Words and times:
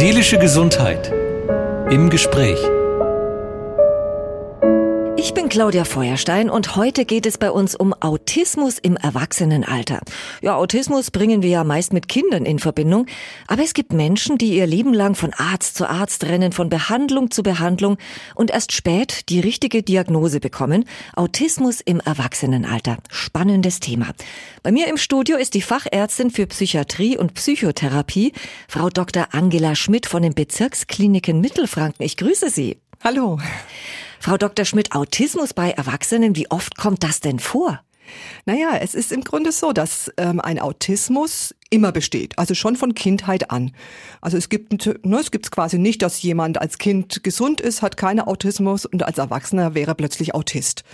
Seelische 0.00 0.38
Gesundheit 0.38 1.12
im 1.90 2.08
Gespräch. 2.08 2.58
Ich 5.22 5.34
bin 5.34 5.50
Claudia 5.50 5.84
Feuerstein 5.84 6.48
und 6.48 6.76
heute 6.76 7.04
geht 7.04 7.26
es 7.26 7.36
bei 7.36 7.50
uns 7.50 7.74
um 7.74 7.92
Autismus 7.92 8.78
im 8.78 8.96
Erwachsenenalter. 8.96 10.00
Ja, 10.40 10.56
Autismus 10.56 11.10
bringen 11.10 11.42
wir 11.42 11.50
ja 11.50 11.62
meist 11.62 11.92
mit 11.92 12.08
Kindern 12.08 12.46
in 12.46 12.58
Verbindung, 12.58 13.04
aber 13.46 13.62
es 13.62 13.74
gibt 13.74 13.92
Menschen, 13.92 14.38
die 14.38 14.56
ihr 14.56 14.66
Leben 14.66 14.94
lang 14.94 15.14
von 15.14 15.34
Arzt 15.34 15.76
zu 15.76 15.86
Arzt 15.86 16.24
rennen, 16.24 16.52
von 16.52 16.70
Behandlung 16.70 17.30
zu 17.30 17.42
Behandlung 17.42 17.98
und 18.34 18.50
erst 18.50 18.72
spät 18.72 19.28
die 19.28 19.40
richtige 19.40 19.82
Diagnose 19.82 20.40
bekommen. 20.40 20.86
Autismus 21.14 21.82
im 21.82 22.00
Erwachsenenalter. 22.00 22.96
Spannendes 23.10 23.78
Thema. 23.78 24.12
Bei 24.62 24.72
mir 24.72 24.88
im 24.88 24.96
Studio 24.96 25.36
ist 25.36 25.52
die 25.52 25.60
Fachärztin 25.60 26.30
für 26.30 26.46
Psychiatrie 26.46 27.18
und 27.18 27.34
Psychotherapie, 27.34 28.32
Frau 28.68 28.88
Dr. 28.88 29.28
Angela 29.32 29.74
Schmidt 29.74 30.06
von 30.06 30.22
den 30.22 30.32
Bezirkskliniken 30.32 31.42
Mittelfranken. 31.42 32.06
Ich 32.06 32.16
grüße 32.16 32.48
Sie. 32.48 32.78
Hallo. 33.04 33.38
Frau 34.22 34.36
Dr. 34.36 34.66
Schmidt, 34.66 34.92
Autismus 34.92 35.54
bei 35.54 35.70
Erwachsenen, 35.70 36.36
wie 36.36 36.50
oft 36.50 36.76
kommt 36.76 37.02
das 37.02 37.20
denn 37.20 37.38
vor? 37.38 37.80
Naja, 38.44 38.76
es 38.78 38.94
ist 38.94 39.12
im 39.12 39.22
Grunde 39.22 39.50
so, 39.50 39.72
dass 39.72 40.12
ähm, 40.18 40.40
ein 40.40 40.58
Autismus 40.58 41.54
immer 41.70 41.90
besteht, 41.90 42.38
also 42.38 42.52
schon 42.54 42.76
von 42.76 42.94
Kindheit 42.94 43.50
an. 43.50 43.72
Also 44.20 44.36
es 44.36 44.50
gibt 44.50 44.72
ne, 45.06 45.16
es 45.18 45.30
gibt 45.30 45.50
quasi 45.50 45.78
nicht, 45.78 46.02
dass 46.02 46.20
jemand 46.20 46.60
als 46.60 46.76
Kind 46.76 47.22
gesund 47.22 47.62
ist, 47.62 47.80
hat 47.80 47.96
keine 47.96 48.26
Autismus 48.26 48.84
und 48.84 49.04
als 49.04 49.16
Erwachsener 49.16 49.74
wäre 49.74 49.94
plötzlich 49.94 50.34
Autist. 50.34 50.84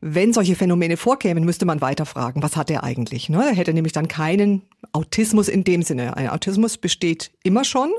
Wenn 0.00 0.32
solche 0.32 0.54
Phänomene 0.54 0.96
vorkämen, 0.96 1.44
müsste 1.44 1.66
man 1.66 1.80
weiterfragen, 1.80 2.42
was 2.42 2.56
hat 2.56 2.70
er 2.70 2.84
eigentlich? 2.84 3.28
Ne? 3.28 3.44
Er 3.44 3.54
hätte 3.54 3.74
nämlich 3.74 3.92
dann 3.92 4.06
keinen 4.06 4.62
Autismus 4.92 5.48
in 5.48 5.64
dem 5.64 5.82
Sinne. 5.82 6.16
Ein 6.16 6.28
Autismus 6.28 6.78
besteht 6.78 7.32
immer 7.42 7.64
schon 7.64 7.90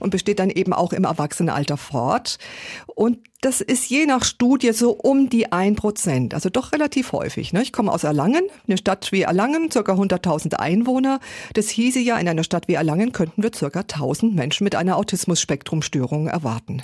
und 0.00 0.10
besteht 0.10 0.40
dann 0.40 0.50
eben 0.50 0.72
auch 0.72 0.92
im 0.92 1.04
Erwachsenenalter 1.04 1.76
fort. 1.76 2.38
Und 2.86 3.18
das 3.40 3.60
ist 3.60 3.88
je 3.88 4.06
nach 4.06 4.24
Studie 4.24 4.72
so 4.72 4.90
um 4.90 5.28
die 5.28 5.52
ein 5.52 5.76
Prozent, 5.76 6.34
also 6.34 6.50
doch 6.50 6.72
relativ 6.72 7.12
häufig. 7.12 7.52
Ne? 7.52 7.62
Ich 7.62 7.72
komme 7.72 7.92
aus 7.92 8.02
Erlangen, 8.02 8.42
eine 8.66 8.76
Stadt 8.76 9.12
wie 9.12 9.22
Erlangen, 9.22 9.70
circa 9.70 9.92
100.000 9.92 10.54
Einwohner. 10.54 11.20
Das 11.54 11.68
hieße 11.68 12.00
ja, 12.00 12.18
in 12.18 12.28
einer 12.28 12.42
Stadt 12.42 12.66
wie 12.66 12.74
Erlangen 12.74 13.12
könnten 13.12 13.44
wir 13.44 13.52
circa 13.54 13.80
1000 13.80 14.34
Menschen 14.34 14.64
mit 14.64 14.74
einer 14.74 14.96
Autismus-Spektrum-Störung 14.96 16.26
erwarten. 16.26 16.82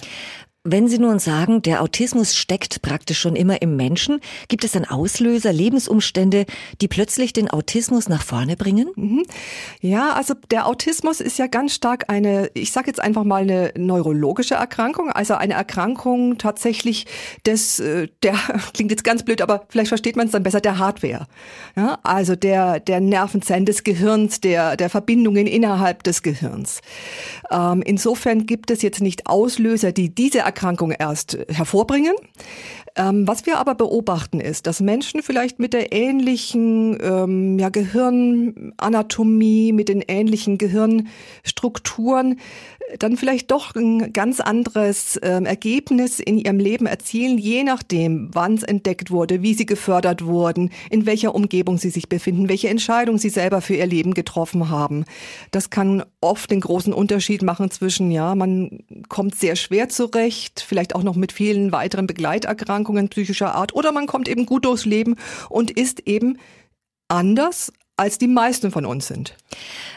Wenn 0.67 0.89
Sie 0.89 0.99
nun 0.99 1.19
sagen, 1.19 1.61
der 1.61 1.83
Autismus 1.83 2.35
steckt 2.35 2.81
praktisch 2.81 3.19
schon 3.19 3.37
immer 3.37 3.61
im 3.61 3.77
Menschen, 3.77 4.21
gibt 4.49 4.65
es 4.65 4.73
dann 4.73 4.87
Auslöser, 4.87 5.53
Lebensumstände, 5.53 6.47
die 6.81 6.89
plötzlich 6.89 7.35
den 7.35 7.51
Autismus 7.51 8.09
nach 8.09 8.23
vorne 8.23 8.57
bringen? 8.57 8.89
Mhm. 8.97 9.27
Ja, 9.83 10.15
also 10.15 10.33
der 10.51 10.67
Autismus 10.67 11.21
ist 11.21 11.39
ja 11.39 11.49
ganz 11.49 11.75
stark 11.75 12.09
eine, 12.09 12.51
ich 12.55 12.73
sage 12.73 12.87
jetzt 12.87 12.99
einfach 12.99 13.25
mal 13.25 13.43
eine 13.43 13.75
neurologische 13.77 14.55
Erkrankung, 14.55 15.11
also 15.11 15.35
eine 15.35 15.53
Erkrankung 15.53 16.39
tatsächlich 16.39 17.05
des, 17.45 17.81
äh, 17.81 18.09
der 18.23 18.33
klingt 18.73 18.91
jetzt 18.91 19.05
ganz 19.05 19.23
blöd, 19.23 19.43
aber 19.43 19.67
vielleicht 19.69 19.89
versteht 19.89 20.17
man 20.17 20.29
es 20.29 20.33
dann 20.33 20.45
besser, 20.45 20.63
der 20.63 20.79
Hardware. 20.79 21.27
Ja, 21.77 21.99
also 22.05 22.37
der 22.37 22.81
der 22.81 23.01
Nervenzellen 23.01 23.67
des 23.67 23.85
Gehirns, 23.85 24.41
der 24.41 24.79
der 24.79 24.89
Verbindungen 24.89 25.47
innerhalb 25.47 26.05
des 26.05 26.23
Gehirns. 26.23 26.81
Ähm, 27.51 27.83
insofern 27.85 28.47
gibt 28.47 28.71
es 28.71 28.81
jetzt 28.81 29.03
nicht 29.03 29.27
Auslöser, 29.27 29.93
die 29.93 30.15
diese 30.15 30.54
Erkrankung 30.55 30.93
erst 30.93 31.37
hervorbringen. 31.49 32.15
Ähm, 32.97 33.27
was 33.27 33.45
wir 33.45 33.59
aber 33.59 33.75
beobachten 33.75 34.39
ist, 34.39 34.69
dass 34.69 34.81
Menschen 34.81 35.23
vielleicht 35.23 35.59
mit 35.59 35.73
der 35.73 35.93
ähnlichen 35.93 36.97
ähm, 37.03 37.59
ja, 37.59 37.69
Gehirnanatomie, 37.69 39.73
mit 39.73 39.89
den 39.89 40.01
ähnlichen 40.01 40.59
Gehirnstrukturen 40.59 42.39
dann 42.99 43.17
vielleicht 43.17 43.51
doch 43.51 43.75
ein 43.75 44.13
ganz 44.13 44.39
anderes 44.39 45.19
ähm, 45.23 45.47
Ergebnis 45.47 46.21
in 46.21 46.39
ihrem 46.39 46.59
Leben 46.59 46.87
erzielen, 46.87 47.39
je 47.39 47.65
nachdem, 47.65 48.31
wann 48.33 48.55
es 48.55 48.63
entdeckt 48.63 49.11
wurde, 49.11 49.43
wie 49.43 49.55
sie 49.55 49.67
gefördert 49.67 50.25
wurden, 50.25 50.71
in 50.91 51.07
welcher 51.07 51.35
Umgebung 51.35 51.79
sie 51.79 51.91
sich 51.91 52.09
befinden, 52.09 52.49
welche 52.49 52.69
Entscheidung 52.69 53.19
sie 53.19 53.31
selber 53.31 53.61
für 53.61 53.75
ihr 53.75 53.87
Leben 53.87 54.15
getroffen 54.15 54.69
haben. 54.69 55.05
Das 55.51 55.71
kann 55.71 56.05
oft 56.21 56.51
den 56.51 56.61
großen 56.61 56.93
Unterschied 56.93 57.43
machen 57.43 57.71
zwischen, 57.71 58.13
ja, 58.13 58.35
man 58.35 58.85
kommt 59.09 59.35
sehr 59.35 59.57
schwer 59.57 59.89
zurecht, 59.89 60.65
vielleicht 60.67 60.95
auch 60.95 61.03
noch 61.03 61.17
mit 61.17 61.33
vielen 61.33 61.73
weiteren 61.73 62.07
Begleiterkrankungen 62.07 62.84
psychischer 63.09 63.55
Art, 63.55 63.75
oder 63.75 63.93
man 63.93 64.07
kommt 64.07 64.29
eben 64.29 64.47
gut 64.47 64.65
durchs 64.65 64.85
Leben 64.85 65.17
und 65.49 65.71
ist 65.71 66.01
eben 66.07 66.39
anders 67.09 67.73
als 67.97 68.19
die 68.19 68.27
meisten 68.27 68.73
von 68.73 68.87
uns 68.87 69.07
sind. 69.07 69.37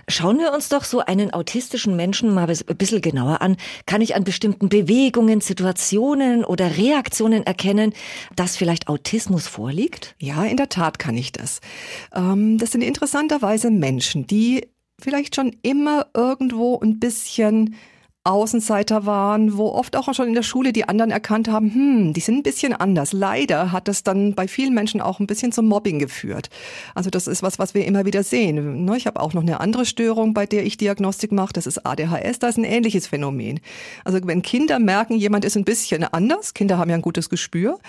Schauen 0.07 0.37
wir 0.37 0.53
uns 0.53 0.69
doch 0.69 0.83
so 0.83 0.99
einen 0.99 1.33
autistischen 1.33 1.95
Menschen 1.95 2.31
mal 2.31 2.47
ein 2.47 2.77
bisschen 2.77 3.01
genauer 3.01 3.41
an. 3.41 3.57
Kann 3.87 4.01
ich 4.01 4.15
an 4.15 4.23
bestimmten 4.23 4.69
Bewegungen, 4.69 5.41
Situationen 5.41 6.45
oder 6.45 6.77
Reaktionen 6.77 7.43
erkennen, 7.43 7.93
dass 8.35 8.55
vielleicht 8.55 8.87
Autismus 8.87 9.47
vorliegt? 9.47 10.15
Ja, 10.19 10.45
in 10.45 10.57
der 10.57 10.69
Tat 10.69 10.99
kann 10.99 11.17
ich 11.17 11.31
das. 11.31 11.59
Ähm, 12.13 12.59
das 12.59 12.71
sind 12.71 12.83
interessanterweise 12.83 13.71
Menschen, 13.71 14.27
die 14.27 14.67
vielleicht 14.99 15.35
schon 15.35 15.55
immer 15.63 16.07
irgendwo 16.13 16.79
ein 16.79 16.99
bisschen 16.99 17.75
Außenseiter 18.27 19.05
waren, 19.05 19.57
wo 19.57 19.69
oft 19.69 19.95
auch 19.95 20.13
schon 20.13 20.27
in 20.27 20.33
der 20.33 20.43
Schule 20.43 20.73
die 20.73 20.87
anderen 20.87 21.11
erkannt 21.11 21.47
haben, 21.47 21.73
hm, 21.73 22.13
die 22.13 22.19
sind 22.19 22.35
ein 22.35 22.43
bisschen 22.43 22.73
anders. 22.73 23.13
Leider 23.13 23.71
hat 23.71 23.87
das 23.87 24.03
dann 24.03 24.33
bei 24.35 24.49
vielen 24.49 24.73
Menschen 24.73 24.99
auch 24.99 25.21
ein 25.21 25.27
bisschen 25.27 25.53
zum 25.53 25.67
Mobbing 25.67 25.97
geführt. 25.97 26.49
Also 26.93 27.09
das 27.09 27.27
ist 27.27 27.41
was, 27.41 27.57
was 27.57 27.73
wir 27.73 27.85
immer 27.85 28.05
wieder 28.05 28.23
sehen. 28.23 28.83
Ne, 28.83 28.97
ich 28.97 29.07
habe 29.07 29.21
auch 29.21 29.33
noch 29.33 29.43
eine 29.43 29.61
andere 29.61 29.85
Störung, 29.85 30.33
bei 30.33 30.45
der 30.45 30.65
ich 30.65 30.75
Diagnostik 30.75 31.31
mache. 31.31 31.53
Das 31.53 31.65
ist 31.65 31.85
ADHS. 31.85 32.39
Da 32.39 32.49
ist 32.49 32.57
ein 32.57 32.65
ähnliches 32.65 33.07
Phänomen. 33.07 33.61
Also 34.03 34.19
wenn 34.23 34.41
Kinder 34.41 34.79
merken, 34.79 35.15
jemand 35.15 35.45
ist 35.45 35.55
ein 35.55 35.63
bisschen 35.63 36.03
anders, 36.03 36.53
Kinder 36.53 36.77
haben 36.77 36.89
ja 36.89 36.95
ein 36.95 37.01
gutes 37.01 37.29
Gespür, 37.29 37.79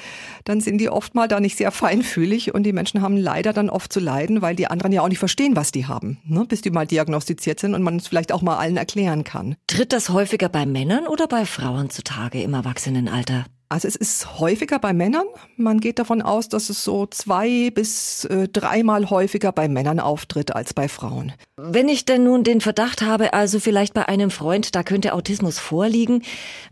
dann 0.45 0.61
sind 0.61 0.79
die 0.79 0.89
oft 0.89 1.17
mal 1.17 1.27
da 1.27 1.41
nicht 1.41 1.57
sehr 1.57 1.73
feinfühlig 1.73 2.55
und 2.55 2.63
die 2.63 2.73
Menschen 2.73 3.03
haben 3.03 3.17
leider 3.17 3.53
dann 3.53 3.69
oft 3.71 3.93
zu 3.93 3.99
leiden, 3.99 4.41
weil 4.41 4.55
die 4.55 4.69
anderen 4.69 4.93
ja 4.93 5.03
auch 5.03 5.09
nicht 5.09 5.19
verstehen, 5.19 5.57
was 5.57 5.73
die 5.73 5.87
haben, 5.87 6.19
ne, 6.25 6.45
bis 6.49 6.61
die 6.61 6.71
mal 6.71 6.87
diagnostiziert 6.87 7.59
sind 7.59 7.75
und 7.75 7.83
man 7.83 7.97
es 7.97 8.07
vielleicht 8.07 8.31
auch 8.31 8.43
mal 8.43 8.57
allen 8.57 8.77
erklären 8.77 9.25
kann. 9.25 9.57
Tritt 9.67 9.93
das 9.93 10.11
häufig 10.11 10.28
häufiger 10.29 10.51
bei 10.51 10.67
Männern 10.67 11.07
oder 11.07 11.27
bei 11.27 11.47
Frauen 11.47 11.89
zutage 11.89 12.43
im 12.43 12.53
Erwachsenenalter? 12.53 13.47
Also 13.71 13.87
es 13.87 13.97
ist 13.97 14.39
häufiger 14.39 14.79
bei 14.79 14.95
Männern. 14.95 15.27
Man 15.57 15.81
geht 15.81 15.99
davon 15.99 16.23
aus, 16.23 16.49
dass 16.49 16.71
es 16.71 16.85
so 16.85 17.05
zwei 17.05 17.71
bis 17.71 18.25
äh, 18.25 18.49
dreimal 18.49 19.11
häufiger 19.11 19.53
bei 19.53 19.69
Männern 19.69 20.01
auftritt 20.01 20.57
als 20.57 20.73
bei 20.73 20.89
Frauen. 20.89 21.33
Wenn 21.59 21.91
ich 21.91 22.07
denn 22.07 22.25
nun 22.25 22.45
den 22.45 22.63
Verdacht 22.63 23.03
habe, 23.03 23.35
also 23.35 23.61
vielleicht 23.61 23.93
bei 23.93 24.09
einem 24.09 24.31
Freund, 24.31 24.75
da 24.75 24.83
könnte 24.83 25.13
Autismus 25.13 25.59
vorliegen, 25.59 26.23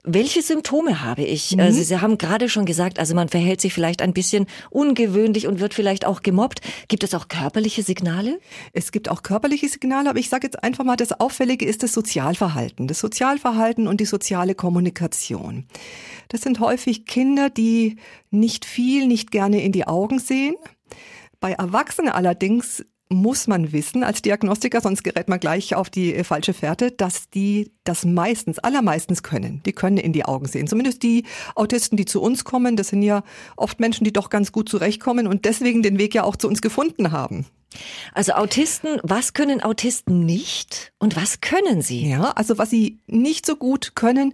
welche 0.04 0.40
Symptome 0.40 1.04
habe 1.04 1.22
ich? 1.22 1.52
Mhm. 1.52 1.60
Also 1.60 1.82
Sie 1.82 2.00
haben 2.00 2.16
gerade 2.16 2.48
schon 2.48 2.64
gesagt, 2.64 2.98
also 2.98 3.14
man 3.14 3.28
verhält 3.28 3.60
sich 3.60 3.74
vielleicht 3.74 4.00
ein 4.00 4.14
bisschen 4.14 4.46
ungewöhnlich 4.70 5.46
und 5.46 5.60
wird 5.60 5.74
vielleicht 5.74 6.06
auch 6.06 6.22
gemobbt. 6.22 6.62
Gibt 6.88 7.04
es 7.04 7.12
auch 7.12 7.28
körperliche 7.28 7.82
Signale? 7.82 8.40
Es 8.72 8.90
gibt 8.90 9.10
auch 9.10 9.22
körperliche 9.22 9.68
Signale, 9.68 10.08
aber 10.08 10.18
ich 10.18 10.30
sage 10.30 10.46
jetzt 10.46 10.64
einfach 10.64 10.84
mal, 10.84 10.96
das 10.96 11.12
Auffällige 11.20 11.66
ist 11.66 11.82
das 11.82 11.92
Sozialverhalten. 11.92 12.86
Das 12.86 13.00
Sozialverhalten 13.00 13.86
und 13.86 14.00
die 14.00 14.06
soziale 14.06 14.54
Kommunikation. 14.54 15.66
Das 16.28 16.40
sind 16.40 16.58
häufig 16.58 16.85
Kinder, 16.94 17.50
die 17.50 17.97
nicht 18.30 18.64
viel, 18.64 19.06
nicht 19.06 19.30
gerne 19.30 19.62
in 19.62 19.72
die 19.72 19.86
Augen 19.86 20.19
sehen. 20.19 20.54
Bei 21.41 21.52
Erwachsenen 21.52 22.12
allerdings 22.12 22.84
muss 23.08 23.47
man 23.47 23.72
wissen 23.72 24.02
als 24.02 24.22
Diagnostiker, 24.22 24.80
sonst 24.80 25.04
gerät 25.04 25.28
man 25.28 25.38
gleich 25.38 25.75
auf 25.75 25.91
die 25.91 26.14
äh, 26.14 26.25
falsche 26.25 26.54
Fährte, 26.54 26.91
dass 26.91 27.30
die 27.30 27.70
das 27.84 28.04
meistens, 28.04 28.58
allermeistens 28.58 29.22
können. 29.22 29.62
Die 29.64 29.72
können 29.72 29.96
in 29.96 30.12
die 30.12 30.25
Augen 30.25 30.46
sehen. 30.46 30.66
Zumindest 30.66 31.02
die 31.02 31.25
Autisten, 31.54 31.96
die 31.96 32.04
zu 32.04 32.20
uns 32.20 32.44
kommen, 32.44 32.76
das 32.76 32.88
sind 32.88 33.02
ja 33.02 33.22
oft 33.56 33.78
Menschen, 33.78 34.04
die 34.04 34.12
doch 34.12 34.28
ganz 34.28 34.50
gut 34.50 34.69
zurechtkommen 34.69 35.26
und 35.26 35.44
deswegen 35.44 35.82
den 35.82 35.98
Weg 35.98 36.14
ja 36.14 36.25
auch 36.25 36.36
zu 36.36 36.48
uns 36.48 36.60
gefunden 36.62 37.12
haben. 37.12 37.46
Also 38.15 38.32
Autisten, 38.32 38.99
was 39.03 39.34
können 39.34 39.62
Autisten 39.62 40.25
nicht 40.25 40.93
und 40.99 41.16
was 41.16 41.41
können 41.41 41.82
sie? 41.82 42.09
Ja, 42.09 42.31
also 42.32 42.59
was 42.59 42.71
sie 42.71 43.00
nicht 43.06 43.44
so 43.44 43.56
gut 43.56 43.94
können, 43.94 44.32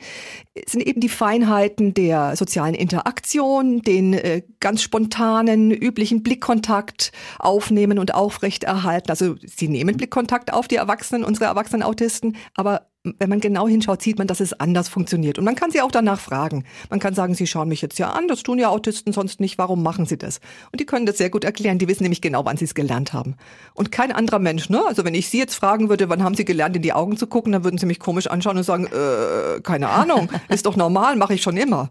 sind 0.66 0.86
eben 0.86 1.00
die 1.00 1.08
Feinheiten 1.08 1.94
der 1.94 2.36
sozialen 2.36 2.74
Interaktion, 2.74 3.82
den 3.82 4.12
äh, 4.12 4.42
ganz 4.60 4.82
spontanen, 4.82 5.70
üblichen 5.70 6.22
Blickkontakt 6.22 7.12
aufnehmen 7.38 7.98
und 7.98 8.14
aufrechterhalten. 8.14 9.10
Also 9.10 9.36
sie 9.44 9.68
nehmen 9.68 9.96
Blickkontakt 9.96 10.52
auf, 10.52 10.68
die 10.68 10.76
Erwachsenen, 10.76 11.24
unsere 11.24 11.46
erwachsenen 11.46 11.82
Autisten, 11.82 12.36
aber 12.54 12.91
wenn 13.04 13.28
man 13.28 13.40
genau 13.40 13.66
hinschaut, 13.66 14.00
sieht 14.00 14.18
man, 14.18 14.28
dass 14.28 14.40
es 14.40 14.52
anders 14.52 14.88
funktioniert. 14.88 15.38
Und 15.38 15.44
man 15.44 15.56
kann 15.56 15.72
sie 15.72 15.80
auch 15.80 15.90
danach 15.90 16.20
fragen. 16.20 16.64
Man 16.88 17.00
kann 17.00 17.14
sagen, 17.14 17.34
sie 17.34 17.48
schauen 17.48 17.68
mich 17.68 17.82
jetzt 17.82 17.98
ja 17.98 18.10
an, 18.10 18.28
das 18.28 18.44
tun 18.44 18.58
ja 18.58 18.68
Autisten 18.68 19.12
sonst 19.12 19.40
nicht, 19.40 19.58
warum 19.58 19.82
machen 19.82 20.06
sie 20.06 20.16
das? 20.16 20.40
Und 20.70 20.80
die 20.80 20.86
können 20.86 21.06
das 21.06 21.18
sehr 21.18 21.30
gut 21.30 21.42
erklären, 21.42 21.78
die 21.78 21.88
wissen 21.88 22.04
nämlich 22.04 22.20
genau, 22.20 22.44
wann 22.44 22.56
sie 22.56 22.64
es 22.64 22.74
gelernt 22.74 23.12
haben. 23.12 23.34
Und 23.74 23.90
kein 23.90 24.12
anderer 24.12 24.38
Mensch, 24.38 24.70
ne? 24.70 24.82
Also 24.86 25.04
wenn 25.04 25.14
ich 25.14 25.28
sie 25.28 25.38
jetzt 25.38 25.54
fragen 25.54 25.88
würde, 25.88 26.08
wann 26.08 26.22
haben 26.22 26.36
sie 26.36 26.44
gelernt, 26.44 26.76
in 26.76 26.82
die 26.82 26.92
Augen 26.92 27.16
zu 27.16 27.26
gucken, 27.26 27.52
dann 27.52 27.64
würden 27.64 27.78
sie 27.78 27.86
mich 27.86 27.98
komisch 27.98 28.28
anschauen 28.28 28.56
und 28.56 28.62
sagen, 28.62 28.86
äh, 28.86 29.60
keine 29.62 29.88
Ahnung, 29.88 30.28
ist 30.48 30.66
doch 30.66 30.76
normal, 30.76 31.16
mache 31.16 31.34
ich 31.34 31.42
schon 31.42 31.56
immer. 31.56 31.90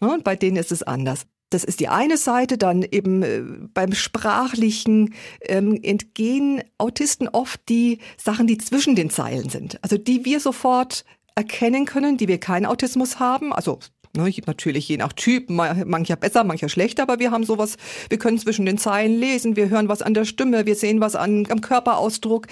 Ne? 0.00 0.12
Und 0.12 0.22
bei 0.22 0.36
denen 0.36 0.56
ist 0.56 0.70
es 0.70 0.84
anders. 0.84 1.26
Das 1.54 1.64
ist 1.64 1.80
die 1.80 1.88
eine 1.88 2.16
Seite. 2.16 2.58
Dann 2.58 2.82
eben 2.82 3.22
äh, 3.22 3.42
beim 3.74 3.92
Sprachlichen 3.92 5.14
ähm, 5.42 5.78
entgehen 5.82 6.62
Autisten 6.78 7.28
oft 7.28 7.60
die 7.68 7.98
Sachen, 8.16 8.46
die 8.46 8.58
zwischen 8.58 8.96
den 8.96 9.10
Zeilen 9.10 9.48
sind. 9.48 9.78
Also 9.82 9.98
die 9.98 10.24
wir 10.24 10.40
sofort 10.40 11.04
erkennen 11.34 11.86
können, 11.86 12.16
die 12.16 12.28
wir 12.28 12.38
keinen 12.38 12.66
Autismus 12.66 13.18
haben. 13.18 13.52
Also 13.52 13.78
Ne, 14.14 14.30
natürlich 14.46 14.88
je 14.88 14.98
nach 14.98 15.14
Typ, 15.14 15.48
mancher 15.48 16.16
besser, 16.16 16.44
mancher 16.44 16.68
schlechter, 16.68 17.04
aber 17.04 17.18
wir 17.18 17.30
haben 17.30 17.44
sowas, 17.44 17.78
wir 18.10 18.18
können 18.18 18.38
zwischen 18.38 18.66
den 18.66 18.76
Zeilen 18.76 19.18
lesen, 19.18 19.56
wir 19.56 19.70
hören 19.70 19.88
was 19.88 20.02
an 20.02 20.12
der 20.12 20.26
Stimme, 20.26 20.66
wir 20.66 20.74
sehen 20.74 21.00
was 21.00 21.16
an, 21.16 21.46
am 21.48 21.62
Körperausdruck. 21.62 22.46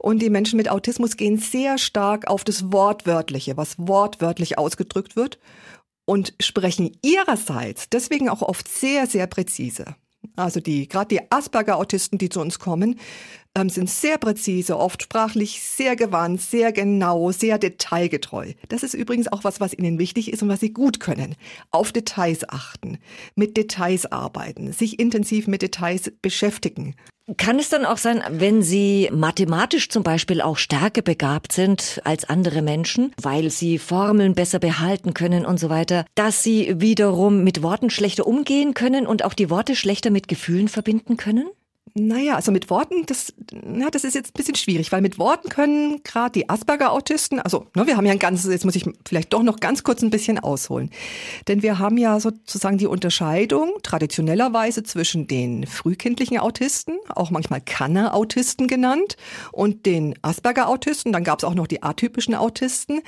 Und 0.00 0.20
die 0.20 0.30
Menschen 0.30 0.56
mit 0.56 0.68
Autismus 0.68 1.16
gehen 1.16 1.38
sehr 1.38 1.78
stark 1.78 2.26
auf 2.26 2.42
das 2.42 2.72
Wortwörtliche, 2.72 3.56
was 3.56 3.76
wortwörtlich 3.78 4.58
ausgedrückt 4.58 5.14
wird 5.14 5.38
und 6.06 6.32
sprechen 6.40 6.96
ihrerseits 7.02 7.90
deswegen 7.90 8.30
auch 8.30 8.40
oft 8.40 8.66
sehr, 8.68 9.06
sehr 9.06 9.26
präzise. 9.26 9.96
Also 10.34 10.60
die, 10.60 10.88
gerade 10.88 11.08
die 11.08 11.30
Asperger-Autisten, 11.30 12.18
die 12.18 12.30
zu 12.30 12.40
uns 12.40 12.58
kommen, 12.58 12.98
sind 13.64 13.88
sehr 13.88 14.18
präzise, 14.18 14.78
oft 14.78 15.02
sprachlich 15.02 15.62
sehr 15.62 15.96
gewandt, 15.96 16.40
sehr 16.40 16.72
genau, 16.72 17.32
sehr 17.32 17.58
detailgetreu. 17.58 18.52
Das 18.68 18.82
ist 18.82 18.94
übrigens 18.94 19.28
auch 19.28 19.44
was, 19.44 19.60
was 19.60 19.72
ihnen 19.72 19.98
wichtig 19.98 20.32
ist 20.32 20.42
und 20.42 20.48
was 20.48 20.60
sie 20.60 20.72
gut 20.72 21.00
können. 21.00 21.34
Auf 21.70 21.92
Details 21.92 22.48
achten, 22.48 22.98
mit 23.34 23.56
Details 23.56 24.10
arbeiten, 24.12 24.72
sich 24.72 24.98
intensiv 24.98 25.46
mit 25.46 25.62
Details 25.62 26.12
beschäftigen. 26.22 26.94
Kann 27.38 27.58
es 27.58 27.68
dann 27.70 27.84
auch 27.84 27.96
sein, 27.96 28.22
wenn 28.30 28.62
Sie 28.62 29.10
mathematisch 29.12 29.88
zum 29.88 30.04
Beispiel 30.04 30.40
auch 30.40 30.56
stärker 30.56 31.02
begabt 31.02 31.50
sind 31.50 32.00
als 32.04 32.28
andere 32.28 32.62
Menschen, 32.62 33.12
weil 33.20 33.50
Sie 33.50 33.78
Formeln 33.78 34.34
besser 34.34 34.60
behalten 34.60 35.12
können 35.12 35.44
und 35.44 35.58
so 35.58 35.68
weiter, 35.68 36.04
dass 36.14 36.44
Sie 36.44 36.80
wiederum 36.80 37.42
mit 37.42 37.64
Worten 37.64 37.90
schlechter 37.90 38.28
umgehen 38.28 38.74
können 38.74 39.08
und 39.08 39.24
auch 39.24 39.34
die 39.34 39.50
Worte 39.50 39.74
schlechter 39.74 40.10
mit 40.10 40.28
Gefühlen 40.28 40.68
verbinden 40.68 41.16
können? 41.16 41.48
Naja, 41.98 42.34
also 42.34 42.52
mit 42.52 42.68
Worten, 42.68 43.06
das, 43.06 43.32
na, 43.50 43.88
das 43.88 44.04
ist 44.04 44.14
jetzt 44.14 44.32
ein 44.32 44.36
bisschen 44.36 44.54
schwierig, 44.54 44.92
weil 44.92 45.00
mit 45.00 45.18
Worten 45.18 45.48
können 45.48 46.02
gerade 46.04 46.32
die 46.32 46.46
Asperger-Autisten, 46.46 47.40
also 47.40 47.68
ne, 47.74 47.86
wir 47.86 47.96
haben 47.96 48.04
ja 48.04 48.12
ein 48.12 48.18
ganzes, 48.18 48.52
jetzt 48.52 48.66
muss 48.66 48.76
ich 48.76 48.84
vielleicht 49.08 49.32
doch 49.32 49.42
noch 49.42 49.60
ganz 49.60 49.82
kurz 49.82 50.02
ein 50.02 50.10
bisschen 50.10 50.38
ausholen. 50.38 50.90
Denn 51.48 51.62
wir 51.62 51.78
haben 51.78 51.96
ja 51.96 52.20
sozusagen 52.20 52.76
die 52.76 52.86
Unterscheidung 52.86 53.72
traditionellerweise 53.82 54.82
zwischen 54.82 55.26
den 55.26 55.66
frühkindlichen 55.66 56.38
Autisten, 56.38 56.98
auch 57.08 57.30
manchmal 57.30 57.62
Kanner-Autisten 57.62 58.66
genannt, 58.68 59.16
und 59.50 59.86
den 59.86 60.16
Asperger-Autisten. 60.20 61.14
Dann 61.14 61.24
gab 61.24 61.38
es 61.38 61.44
auch 61.44 61.54
noch 61.54 61.66
die 61.66 61.82
atypischen 61.82 62.34
Autisten. 62.34 63.00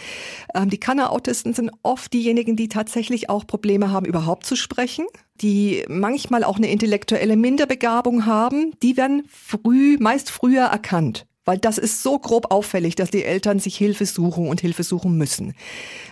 Ähm, 0.55 0.71
die 0.71 0.81
Kanner-Autisten 0.81 1.53
sind 1.53 1.73
oft 1.83 2.11
diejenigen, 2.15 2.57
die 2.57 2.69
tatsächlich 2.69 3.29
auch 3.29 3.47
Probleme 3.47 3.91
haben, 3.93 4.07
überhaupt 4.07 4.47
zu 4.47 4.57
sprechen 4.57 5.05
die 5.41 5.85
manchmal 5.89 6.45
auch 6.45 6.57
eine 6.57 6.71
intellektuelle 6.71 7.37
Minderbegabung 7.37 8.27
haben, 8.27 8.73
die 8.83 8.97
werden 8.97 9.25
früh, 9.29 9.97
meist 9.99 10.31
früher 10.31 10.65
erkannt. 10.65 11.27
Weil 11.45 11.57
das 11.57 11.79
ist 11.79 12.03
so 12.03 12.19
grob 12.19 12.53
auffällig, 12.53 12.95
dass 12.95 13.11
die 13.11 13.25
Eltern 13.25 13.59
sich 13.59 13.75
Hilfe 13.75 14.05
suchen 14.05 14.49
und 14.49 14.61
Hilfe 14.61 14.83
suchen 14.83 15.17
müssen. 15.17 15.55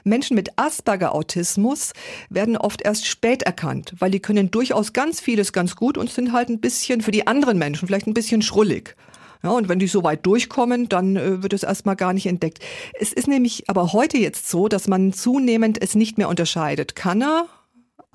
Menschen 0.03 0.35
mit 0.35 0.59
Asperger-Autismus 0.59 1.93
werden 2.31 2.57
oft 2.57 2.81
erst 2.81 3.07
spät 3.07 3.43
erkannt, 3.43 3.95
weil 3.99 4.11
die 4.11 4.21
können 4.21 4.51
durchaus 4.51 4.95
ganz 4.95 5.21
vieles 5.21 5.53
ganz 5.53 5.77
gut 5.77 5.99
und 5.99 6.11
sind 6.11 6.33
halt 6.33 6.49
ein 6.49 6.61
bisschen 6.61 7.03
für 7.03 7.11
die 7.11 7.27
anderen 7.27 7.59
Menschen 7.59 7.87
vielleicht 7.87 8.07
ein 8.07 8.15
bisschen 8.15 8.41
schrullig. 8.41 8.97
Ja, 9.43 9.51
und 9.51 9.69
wenn 9.69 9.79
die 9.79 9.89
so 9.89 10.03
weit 10.03 10.25
durchkommen, 10.25 10.89
dann 10.89 11.17
äh, 11.17 11.43
wird 11.43 11.53
es 11.53 11.65
erstmal 11.65 11.97
gar 11.97 12.15
nicht 12.15 12.27
entdeckt. 12.27 12.61
Es 12.99 13.13
ist 13.13 13.29
nämlich 13.29 13.69
aber 13.69 13.93
heute 13.93 14.17
jetzt 14.17 14.49
so, 14.49 14.69
dass 14.69 14.89
man 14.89 15.13
zunehmend 15.13 15.83
es 15.83 15.95
nicht 15.95 16.17
mehr 16.17 16.31
unterscheidet. 16.31 16.97
Kann 16.97 17.23
er 17.23 17.47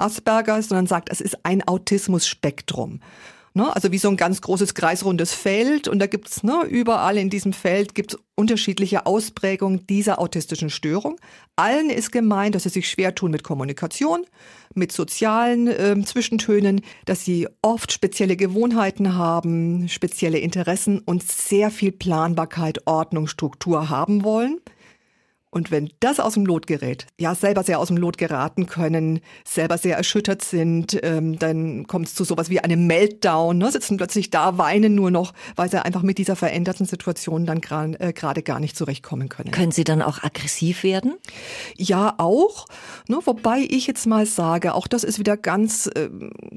Asperger, 0.02 0.62
sondern 0.62 0.88
sagt, 0.88 1.10
es 1.12 1.22
ist 1.22 1.46
ein 1.46 1.66
Autismus-Spektrum. 1.68 3.00
Ne? 3.54 3.76
Also 3.76 3.92
wie 3.92 3.98
so 3.98 4.08
ein 4.08 4.16
ganz 4.16 4.40
großes 4.42 4.76
kreisrundes 4.76 5.34
Feld 5.34 5.90
und 5.90 6.00
da 6.00 6.08
gibt's 6.08 6.42
ne, 6.42 6.64
überall 6.70 7.18
in 7.18 7.30
diesem 7.30 7.52
Feld 7.52 7.96
gibt's 7.96 8.18
unterschiedliche 8.36 9.06
Ausprägungen 9.06 9.86
dieser 9.88 10.20
autistischen 10.20 10.70
Störung. 10.70 11.20
Allen 11.58 11.90
ist 11.90 12.14
gemeint, 12.14 12.56
dass 12.56 12.64
sie 12.64 12.70
sich 12.70 12.90
schwer 12.90 13.14
tun 13.14 13.32
mit 13.32 13.44
Kommunikation, 13.44 14.26
mit 14.74 14.94
sozialen 14.94 15.68
äh, 15.68 16.02
Zwischentönen, 16.02 16.82
dass 17.04 17.26
sie 17.26 17.50
oft 17.62 17.92
spezielle 17.92 18.38
Gewohnheiten 18.38 19.16
haben, 19.16 19.90
spezielle 19.90 20.40
Interessen 20.40 21.00
und 21.00 21.30
sehr 21.30 21.72
viel 21.72 21.92
Planbarkeit, 21.92 22.88
Ordnung, 22.88 23.28
Struktur 23.28 23.90
haben 23.90 24.24
wollen. 24.24 24.62
Und 25.54 25.70
wenn 25.70 25.90
das 26.00 26.22
aus 26.22 26.36
dem 26.36 26.46
Lot 26.46 26.66
gerät, 26.66 27.08
ja, 27.20 27.36
selber 27.36 27.64
sehr 27.64 27.78
aus 27.80 27.90
dem 27.90 27.98
Lot 27.98 28.18
geraten 28.18 28.68
können, 28.68 29.20
selber 29.46 29.78
sehr 29.78 29.98
erschüttert 29.98 30.42
sind, 30.44 30.98
ähm, 31.04 31.38
dann 31.40 31.88
kommt 31.88 32.08
es 32.08 32.16
zu 32.16 32.24
sowas 32.24 32.50
wie 32.50 32.62
einem 32.62 32.88
Meltdown, 32.88 33.58
ne, 33.58 33.70
sitzen 33.70 33.98
plötzlich 33.98 34.30
da, 34.30 34.58
weinen 34.58 34.96
nur 34.96 35.12
noch, 35.12 35.34
weil 35.58 35.70
sie 35.70 35.84
einfach 35.84 36.04
mit 36.04 36.20
dieser 36.20 36.38
veränderten 36.38 36.86
Situation 36.86 37.46
dann 37.46 37.58
äh, 38.00 38.14
gerade 38.14 38.40
äh, 38.40 38.44
gar 38.44 38.62
nicht 38.62 38.78
zurechtkommen 38.78 39.28
können. 39.28 39.52
Können 39.52 39.74
sie 39.74 39.84
dann 39.84 40.02
auch 40.02 40.24
aggressiv 40.24 40.84
werden? 40.84 41.16
Ja, 41.76 42.16
auch. 42.18 42.66
Ne, 43.10 43.20
wobei 43.26 43.60
ich 43.68 43.88
jetzt 43.88 44.08
mal 44.08 44.26
sage, 44.26 44.74
auch 44.74 44.88
das 44.88 45.04
ist 45.04 45.20
wieder 45.20 45.36
ganz 45.36 45.88
äh, 45.88 46.10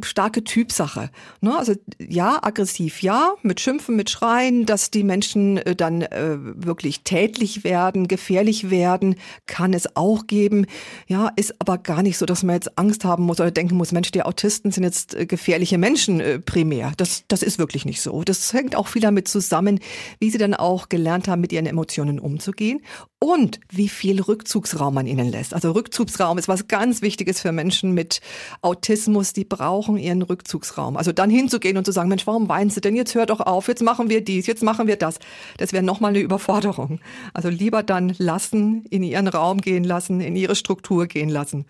starke 0.02 0.44
Typsache. 0.44 1.11
Ne, 1.41 1.58
also 1.58 1.75
ja, 1.99 2.38
aggressiv, 2.41 3.02
ja, 3.02 3.32
mit 3.43 3.58
Schimpfen, 3.58 3.96
mit 3.96 4.08
Schreien, 4.08 4.67
dass 4.67 4.93
die 4.93 5.02
Menschen 5.02 5.56
äh, 5.56 5.75
dann 5.75 6.02
äh, 6.02 6.37
wirklich 6.38 7.02
tätlich 7.02 7.64
werden, 7.64 8.06
gefährlich 8.06 8.70
werden 8.70 8.84
werden, 8.85 9.17
kann 9.47 9.73
es 9.73 9.97
auch 9.97 10.27
geben. 10.27 10.67
Ja, 11.07 11.31
ist 11.37 11.59
aber 11.59 11.79
gar 11.79 12.03
nicht 12.03 12.19
so, 12.19 12.27
dass 12.27 12.43
man 12.43 12.57
jetzt 12.57 12.77
Angst 12.79 13.05
haben 13.05 13.25
muss 13.25 13.41
oder 13.41 13.51
denken 13.51 13.77
muss, 13.77 13.93
Mensch, 13.93 14.11
die 14.11 14.23
Autisten 14.23 14.71
sind 14.73 14.85
jetzt 14.85 15.15
äh, 15.15 15.25
gefährliche 15.25 15.79
Menschen 15.79 16.21
äh, 16.21 16.39
primär. 16.39 16.93
Das, 16.99 17.25
das 17.29 17.43
ist 17.43 17.59
wirklich 17.59 17.87
nicht 17.87 18.03
so. 18.03 18.23
Das 18.25 18.53
hängt 18.53 18.77
auch 18.77 18.89
viel 18.89 19.01
damit 19.01 19.27
zusammen, 19.27 19.81
wie 20.21 20.29
sie 20.29 20.39
dann 20.39 20.53
auch 20.53 20.91
gelernt 20.91 21.29
haben, 21.29 21.41
mit 21.41 21.53
ihren 21.53 21.67
Emotionen 21.67 22.19
umzugehen 22.19 22.83
und 23.25 23.59
wie 23.71 23.89
viel 23.89 24.21
Rückzugsraum 24.21 24.93
man 24.93 25.07
ihnen 25.07 25.31
lässt. 25.31 25.55
Also 25.55 25.71
Rückzugsraum 25.71 26.37
ist 26.37 26.47
was 26.47 26.69
ganz 26.69 27.01
Wichtiges 27.01 27.41
für 27.41 27.53
Menschen 27.53 27.95
mit 27.95 28.21
Autismus. 28.61 29.33
Die 29.33 29.47
brauchen 29.47 29.97
ihren 29.97 30.21
Rückzugsraum. 30.21 30.99
Also 30.99 31.11
dann 31.13 31.31
hinzugehen 31.31 31.79
und 31.79 31.87
zu 31.87 31.93
sagen, 31.93 32.11
Mensch, 32.11 32.27
warum 32.27 32.51
weinst 32.51 32.77
du 32.77 32.83
denn? 32.83 32.97
Jetzt 32.97 33.15
hör 33.15 33.25
doch 33.25 33.41
auf, 33.41 33.69
jetzt 33.69 33.83
machen 33.83 34.11
wir 34.11 34.23
dies, 34.23 34.47
jetzt 34.47 34.63
machen 34.63 34.87
wir 34.87 34.97
das. 34.97 35.19
Das 35.57 35.73
wäre 35.73 35.83
nochmal 35.83 36.11
eine 36.11 36.21
Überforderung. 36.21 37.01
Also 37.33 37.49
lieber 37.49 37.83
dann 37.83 38.15
lassen, 38.19 38.74
in 38.91 39.03
ihren 39.03 39.29
Raum 39.29 39.61
gehen 39.61 39.85
lassen, 39.85 40.21
in 40.21 40.37
ihre 40.37 40.56
Struktur 40.56 41.06
gehen 41.06 41.29
lassen. 41.29 41.67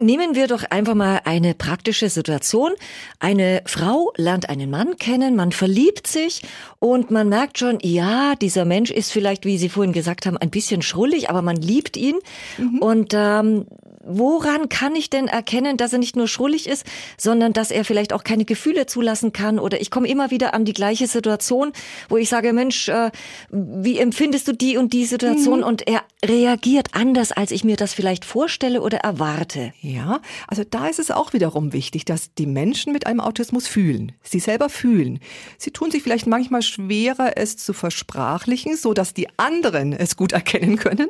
Nehmen 0.00 0.36
wir 0.36 0.46
doch 0.46 0.62
einfach 0.62 0.94
mal 0.94 1.22
eine 1.24 1.54
praktische 1.54 2.08
Situation. 2.08 2.70
Eine 3.18 3.62
Frau 3.66 4.12
lernt 4.16 4.48
einen 4.48 4.70
Mann 4.70 4.96
kennen, 4.96 5.34
man 5.34 5.50
verliebt 5.50 6.06
sich 6.06 6.42
und 6.78 7.10
man 7.10 7.28
merkt 7.28 7.58
schon, 7.58 7.78
ja, 7.82 8.36
dieser 8.36 8.64
Mensch 8.64 8.92
ist 8.92 9.10
vielleicht, 9.10 9.44
wie 9.44 9.58
Sie 9.58 9.68
vorhin 9.68 9.92
gesagt 9.92 10.24
haben, 10.24 10.36
ein 10.36 10.50
bisschen 10.50 10.82
schrullig, 10.82 11.30
aber 11.30 11.42
man 11.42 11.56
liebt 11.56 11.96
ihn. 11.96 12.20
Mhm. 12.58 12.78
Und 12.78 13.12
ähm, 13.12 13.66
woran 14.08 14.68
kann 14.68 14.96
ich 14.96 15.10
denn 15.10 15.28
erkennen, 15.28 15.76
dass 15.76 15.92
er 15.92 15.98
nicht 15.98 16.16
nur 16.16 16.28
schrullig 16.28 16.66
ist, 16.66 16.84
sondern 17.16 17.52
dass 17.52 17.70
er 17.70 17.84
vielleicht 17.84 18.12
auch 18.12 18.24
keine 18.24 18.44
Gefühle 18.44 18.86
zulassen 18.86 19.32
kann? 19.32 19.58
Oder 19.58 19.80
ich 19.80 19.90
komme 19.90 20.08
immer 20.08 20.30
wieder 20.30 20.54
an 20.54 20.64
die 20.64 20.72
gleiche 20.72 21.06
Situation, 21.06 21.72
wo 22.08 22.16
ich 22.16 22.28
sage, 22.28 22.52
Mensch, 22.52 22.88
äh, 22.88 23.10
wie 23.50 23.98
empfindest 23.98 24.48
du 24.48 24.52
die 24.52 24.76
und 24.76 24.92
die 24.92 25.04
Situation? 25.04 25.60
Mhm. 25.60 25.64
Und 25.64 25.86
er 25.86 26.02
reagiert 26.24 26.88
anders, 26.92 27.32
als 27.32 27.50
ich 27.50 27.64
mir 27.64 27.76
das 27.76 27.94
vielleicht 27.94 28.24
vorstelle 28.24 28.80
oder 28.80 28.98
erwarte. 28.98 29.72
Ja, 29.80 30.20
also 30.46 30.64
da 30.68 30.88
ist 30.88 30.98
es 30.98 31.10
auch 31.10 31.32
wiederum 31.32 31.72
wichtig, 31.72 32.04
dass 32.04 32.34
die 32.34 32.46
Menschen 32.46 32.92
mit 32.92 33.06
einem 33.06 33.20
Autismus 33.20 33.68
fühlen. 33.68 34.12
Sie 34.22 34.40
selber 34.40 34.68
fühlen. 34.68 35.20
Sie 35.58 35.70
tun 35.70 35.90
sich 35.90 36.02
vielleicht 36.02 36.26
manchmal 36.26 36.62
schwerer, 36.62 37.36
es 37.36 37.56
zu 37.56 37.72
versprachlichen, 37.72 38.76
so 38.76 38.94
dass 38.94 39.14
die 39.14 39.28
anderen 39.36 39.92
es 39.92 40.16
gut 40.16 40.32
erkennen 40.38 40.76
können. 40.76 41.08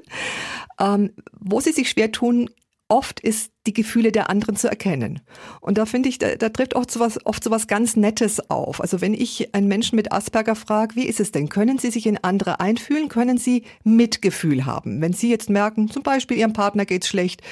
Ähm, 0.80 1.12
wo 1.32 1.60
sie 1.60 1.72
sich 1.72 1.90
schwer 1.90 2.12
tun, 2.12 2.50
oft 2.88 3.20
ist 3.20 3.52
die 3.66 3.74
Gefühle 3.74 4.12
der 4.12 4.30
anderen 4.30 4.56
zu 4.56 4.68
erkennen. 4.68 5.20
Und 5.60 5.76
da 5.76 5.84
finde 5.84 6.08
ich, 6.08 6.18
da, 6.18 6.36
da 6.36 6.48
trifft 6.48 6.74
oft 6.74 6.90
sowas, 6.90 7.18
oft 7.26 7.44
sowas 7.44 7.66
ganz 7.66 7.96
Nettes 7.96 8.48
auf. 8.50 8.80
Also 8.80 9.02
wenn 9.02 9.12
ich 9.12 9.54
einen 9.54 9.68
Menschen 9.68 9.96
mit 9.96 10.10
Asperger 10.10 10.56
frage, 10.56 10.96
wie 10.96 11.04
ist 11.06 11.20
es 11.20 11.30
denn? 11.30 11.50
Können 11.50 11.78
Sie 11.78 11.90
sich 11.90 12.06
in 12.06 12.18
andere 12.24 12.60
einfühlen? 12.60 13.08
Können 13.08 13.36
Sie 13.36 13.64
Mitgefühl 13.84 14.64
haben? 14.64 15.02
Wenn 15.02 15.12
Sie 15.12 15.28
jetzt 15.28 15.50
merken, 15.50 15.90
zum 15.90 16.02
Beispiel 16.02 16.38
Ihrem 16.38 16.54
Partner 16.54 16.86
geht's 16.86 17.08
schlecht, 17.08 17.42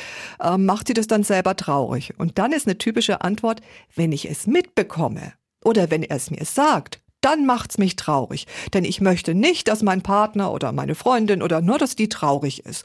äh, 0.40 0.56
macht 0.56 0.88
Sie 0.88 0.94
das 0.94 1.06
dann 1.06 1.22
selber 1.22 1.54
traurig? 1.54 2.14
Und 2.18 2.38
dann 2.38 2.52
ist 2.52 2.66
eine 2.66 2.78
typische 2.78 3.20
Antwort, 3.20 3.60
wenn 3.94 4.12
ich 4.12 4.30
es 4.30 4.46
mitbekomme 4.46 5.34
oder 5.62 5.90
wenn 5.90 6.02
er 6.02 6.16
es 6.16 6.30
mir 6.30 6.44
sagt, 6.46 7.02
dann 7.20 7.44
macht's 7.44 7.76
mich 7.76 7.96
traurig. 7.96 8.46
Denn 8.72 8.84
ich 8.84 9.00
möchte 9.00 9.34
nicht, 9.34 9.68
dass 9.68 9.82
mein 9.82 10.02
Partner 10.02 10.52
oder 10.52 10.72
meine 10.72 10.94
Freundin 10.94 11.42
oder 11.42 11.60
nur, 11.60 11.78
dass 11.78 11.96
die 11.96 12.08
traurig 12.08 12.64
ist 12.64 12.84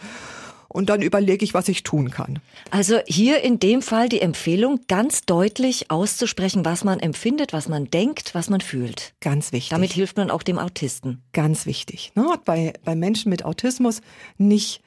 und 0.71 0.89
dann 0.89 1.01
überlege 1.01 1.43
ich, 1.43 1.53
was 1.53 1.67
ich 1.67 1.83
tun 1.83 2.09
kann. 2.11 2.39
Also 2.69 2.99
hier 3.05 3.41
in 3.41 3.59
dem 3.59 3.81
Fall 3.81 4.09
die 4.09 4.21
Empfehlung, 4.21 4.79
ganz 4.87 5.21
deutlich 5.21 5.91
auszusprechen, 5.91 6.65
was 6.65 6.83
man 6.83 6.99
empfindet, 6.99 7.53
was 7.53 7.67
man 7.67 7.89
denkt, 7.89 8.33
was 8.33 8.49
man 8.49 8.61
fühlt. 8.61 9.13
Ganz 9.19 9.51
wichtig. 9.51 9.69
Damit 9.69 9.93
hilft 9.93 10.17
man 10.17 10.31
auch 10.31 10.43
dem 10.43 10.57
Autisten. 10.57 11.21
Ganz 11.33 11.65
wichtig. 11.65 12.11
Ne? 12.15 12.25
Bei, 12.45 12.73
bei 12.83 12.95
Menschen 12.95 13.29
mit 13.29 13.43
Autismus 13.45 14.01
nicht 14.37 14.81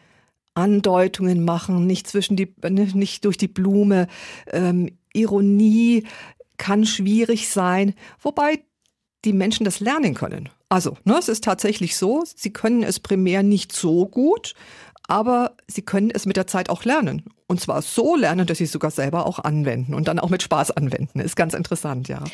Andeutungen 0.55 1.45
machen, 1.45 1.87
nicht 1.87 2.07
zwischen 2.07 2.37
die, 2.37 2.53
nicht 2.71 3.25
durch 3.25 3.37
die 3.37 3.49
Blume. 3.49 4.07
Ähm, 4.53 4.97
Ironie 5.12 6.05
kann 6.57 6.87
schwierig 6.87 7.49
sein, 7.49 7.95
wobei 8.21 8.61
die 9.25 9.33
Menschen 9.33 9.64
das 9.64 9.81
lernen 9.81 10.14
können. 10.14 10.49
Also, 10.69 10.97
ne, 11.05 11.17
es 11.19 11.29
ist 11.29 11.45
tatsächlich 11.45 11.97
so, 11.97 12.25
sie 12.25 12.53
können 12.53 12.83
es 12.83 13.00
primär 13.00 13.43
nicht 13.43 13.73
so 13.73 14.07
gut, 14.07 14.55
aber 15.08 15.52
sie 15.66 15.82
können 15.82 16.11
es 16.11 16.26
mit 16.26 16.37
der 16.37 16.46
Zeit 16.46 16.70
auch 16.70 16.84
lernen. 16.84 17.25
Und 17.46 17.61
zwar 17.61 17.82
so 17.82 18.16
lernen, 18.16 18.46
dass 18.46 18.58
sie 18.58 18.64
es 18.64 18.73
sogar 18.73 18.90
selber 18.90 19.26
auch 19.26 19.38
anwenden 19.38 19.94
und 19.94 20.08
dann 20.08 20.18
auch 20.18 20.30
mit 20.30 20.42
Spaß 20.42 20.70
anwenden. 20.73 21.20
Ist 21.20 21.37
ganz 21.37 21.54
interessant, 21.54 22.08
ja. 22.08 22.25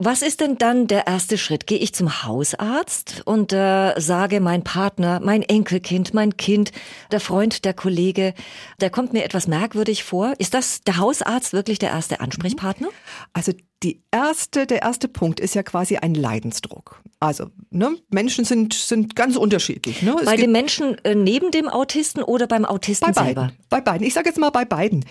Was 0.00 0.22
ist 0.22 0.40
denn 0.40 0.58
dann 0.58 0.86
der 0.86 1.08
erste 1.08 1.36
Schritt? 1.36 1.66
Gehe 1.66 1.78
ich 1.78 1.92
zum 1.92 2.22
Hausarzt 2.22 3.22
und 3.24 3.52
äh, 3.52 3.98
sage, 3.98 4.38
mein 4.40 4.62
Partner, 4.62 5.18
mein 5.20 5.42
Enkelkind, 5.42 6.14
mein 6.14 6.36
Kind, 6.36 6.70
der 7.10 7.18
Freund, 7.18 7.64
der 7.64 7.74
Kollege, 7.74 8.32
der 8.80 8.90
kommt 8.90 9.12
mir 9.12 9.24
etwas 9.24 9.48
merkwürdig 9.48 10.04
vor. 10.04 10.34
Ist 10.38 10.54
das 10.54 10.82
der 10.82 10.98
Hausarzt 10.98 11.52
wirklich 11.52 11.80
der 11.80 11.90
erste 11.90 12.20
Ansprechpartner? 12.20 12.90
Also 13.32 13.52
die 13.82 14.02
erste, 14.10 14.66
der 14.66 14.82
erste 14.82 15.06
Punkt 15.06 15.38
ist 15.38 15.54
ja 15.54 15.62
quasi 15.62 15.96
ein 15.96 16.14
Leidensdruck. 16.14 17.00
Also 17.20 17.46
ne, 17.70 17.96
Menschen 18.10 18.44
sind, 18.44 18.74
sind 18.74 19.16
ganz 19.16 19.36
unterschiedlich. 19.36 20.02
Ne? 20.02 20.16
bei 20.24 20.36
den 20.36 20.52
Menschen 20.52 20.96
äh, 21.04 21.16
neben 21.16 21.50
dem 21.50 21.68
Autisten 21.68 22.22
oder 22.22 22.46
beim 22.46 22.64
Autisten 22.64 23.12
bei 23.12 23.24
selber? 23.24 23.42
Beiden, 23.42 23.56
bei 23.68 23.80
beiden. 23.80 24.06
Ich 24.06 24.14
sage 24.14 24.28
jetzt 24.28 24.38
mal 24.38 24.50
bei 24.50 24.64
beiden. 24.64 25.04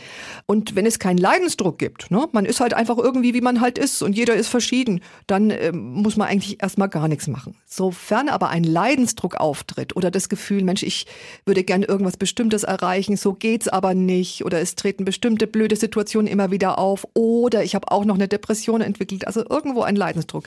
Und 0.45 0.75
wenn 0.75 0.85
es 0.85 0.99
keinen 0.99 1.17
Leidensdruck 1.17 1.77
gibt, 1.77 2.09
ne, 2.09 2.27
man 2.31 2.45
ist 2.45 2.59
halt 2.59 2.73
einfach 2.73 2.97
irgendwie, 2.97 3.33
wie 3.33 3.41
man 3.41 3.59
halt 3.61 3.77
ist 3.77 4.01
und 4.01 4.13
jeder 4.13 4.35
ist 4.35 4.47
verschieden, 4.47 5.01
dann 5.27 5.49
äh, 5.49 5.71
muss 5.71 6.15
man 6.15 6.27
eigentlich 6.27 6.61
erstmal 6.61 6.89
gar 6.89 7.07
nichts 7.07 7.27
machen. 7.27 7.55
Sofern 7.65 8.29
aber 8.29 8.49
ein 8.49 8.63
Leidensdruck 8.63 9.35
auftritt 9.35 9.95
oder 9.95 10.09
das 10.09 10.29
Gefühl, 10.29 10.63
Mensch, 10.63 10.83
ich 10.83 11.07
würde 11.45 11.63
gerne 11.63 11.85
irgendwas 11.85 12.17
Bestimmtes 12.17 12.63
erreichen, 12.63 13.17
so 13.17 13.33
geht's 13.33 13.67
aber 13.67 13.93
nicht 13.93 14.45
oder 14.45 14.61
es 14.61 14.75
treten 14.75 15.03
bestimmte 15.03 15.45
blöde 15.45 15.75
Situationen 15.75 16.27
immer 16.27 16.51
wieder 16.51 16.79
auf 16.79 17.05
oder 17.13 17.63
ich 17.63 17.75
habe 17.75 17.91
auch 17.91 18.05
noch 18.05 18.15
eine 18.15 18.27
Depression 18.27 18.56
entwickelt, 18.65 19.27
also 19.27 19.43
irgendwo 19.47 19.81
ein 19.81 19.95
Leidensdruck 19.95 20.45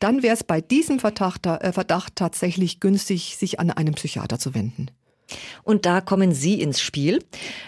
dann 0.00 0.22
wäre 0.22 0.34
es 0.34 0.42
bei 0.42 0.60
diesem 0.60 0.98
Verdacht, 0.98 1.46
äh, 1.46 1.72
Verdacht 1.72 2.16
tatsächlich 2.16 2.80
günstig, 2.80 3.36
sich 3.36 3.60
an 3.60 3.70
einen 3.70 3.94
Psychiater 3.94 4.38
zu 4.38 4.54
wenden. 4.54 4.90
Und 5.62 5.86
da 5.86 6.00
kommen 6.00 6.32
Sie 6.32 6.60
ins 6.60 6.80
Spiel. 6.80 7.22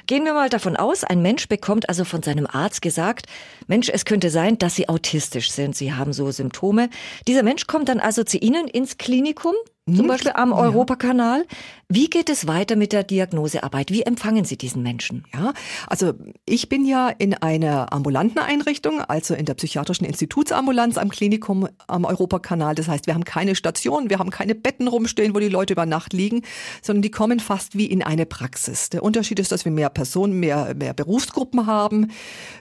Gehen 0.09 0.25
wir 0.25 0.35
mal 0.35 0.49
davon 0.49 0.77
aus, 0.77 1.05
ein 1.05 1.23
Mensch 1.23 1.47
bekommt 1.47 1.89
also 1.89 2.05
von 2.05 2.21
seinem 2.21 2.49
Arzt 2.49 2.83
gesagt, 2.83 3.27
Mensch, 3.69 3.89
es 3.89 4.05
könnte 4.05 4.31
sein, 4.31 4.59
dass 4.59 4.75
Sie 4.75 4.89
autistisch 4.89 5.53
sind. 5.53 5.77
Sie 5.77 5.93
haben 5.93 6.13
so 6.13 6.29
Symptome. 6.33 6.91
Dieser 7.29 7.45
Mensch 7.45 7.69
kommt 7.69 7.89
dann 7.89 8.01
also 8.01 8.25
zu 8.25 8.39
Ihnen 8.39 8.67
ins 8.67 8.99
Klinikum 8.99 9.55
zum. 9.87 10.07
Beispiel 10.07 10.33
am 10.35 10.53
Europakanal. 10.53 11.45
Wie 11.89 12.09
geht 12.09 12.31
es 12.31 12.47
weiter 12.47 12.77
mit 12.77 12.93
der 12.93 13.03
Diagnosearbeit? 13.03 13.91
Wie 13.91 14.03
empfangen 14.03 14.45
Sie 14.45 14.57
diesen 14.57 14.83
Menschen? 14.83 15.25
Ja, 15.35 15.53
also 15.89 16.15
ich 16.47 16.69
bin 16.69 16.87
ja 16.87 17.09
in 17.09 17.35
einer 17.35 17.93
ambulanten 17.93 18.39
Einrichtung, 18.39 19.01
also 19.03 19.35
in 19.35 19.45
der 19.45 19.55
psychiatrischen 19.55 20.07
Institutsambulanz 20.07 20.97
am 20.99 21.11
Klinikum 21.11 21.69
am 21.89 22.05
Europakanal. 22.05 22.77
Das 22.77 22.87
heißt, 22.87 23.09
wir 23.09 23.15
haben 23.15 23.25
keine 23.25 23.57
Station, 23.57 24.09
wir 24.09 24.21
haben 24.21 24.31
keine 24.31 24.55
Betten 24.55 24.87
rumstehen, 24.87 25.35
wo 25.35 25.41
die 25.41 25.49
Leute 25.49 25.75
über 25.75 25.85
Nacht 25.85 26.13
liegen, 26.13 26.43
sondern 26.81 27.03
die 27.03 27.11
kommen 27.11 27.41
fast 27.41 27.77
wie 27.77 27.87
in 27.87 28.03
eine 28.03 28.25
Praxis. 28.25 28.89
Der 28.89 29.03
Unterschied 29.03 29.41
ist, 29.41 29.51
dass 29.51 29.65
wir 29.65 29.73
mehr 29.73 29.91
Personen, 29.91 30.39
mehr, 30.39 30.75
mehr 30.77 30.95
Berufsgruppen 30.95 31.67
haben, 31.67 32.13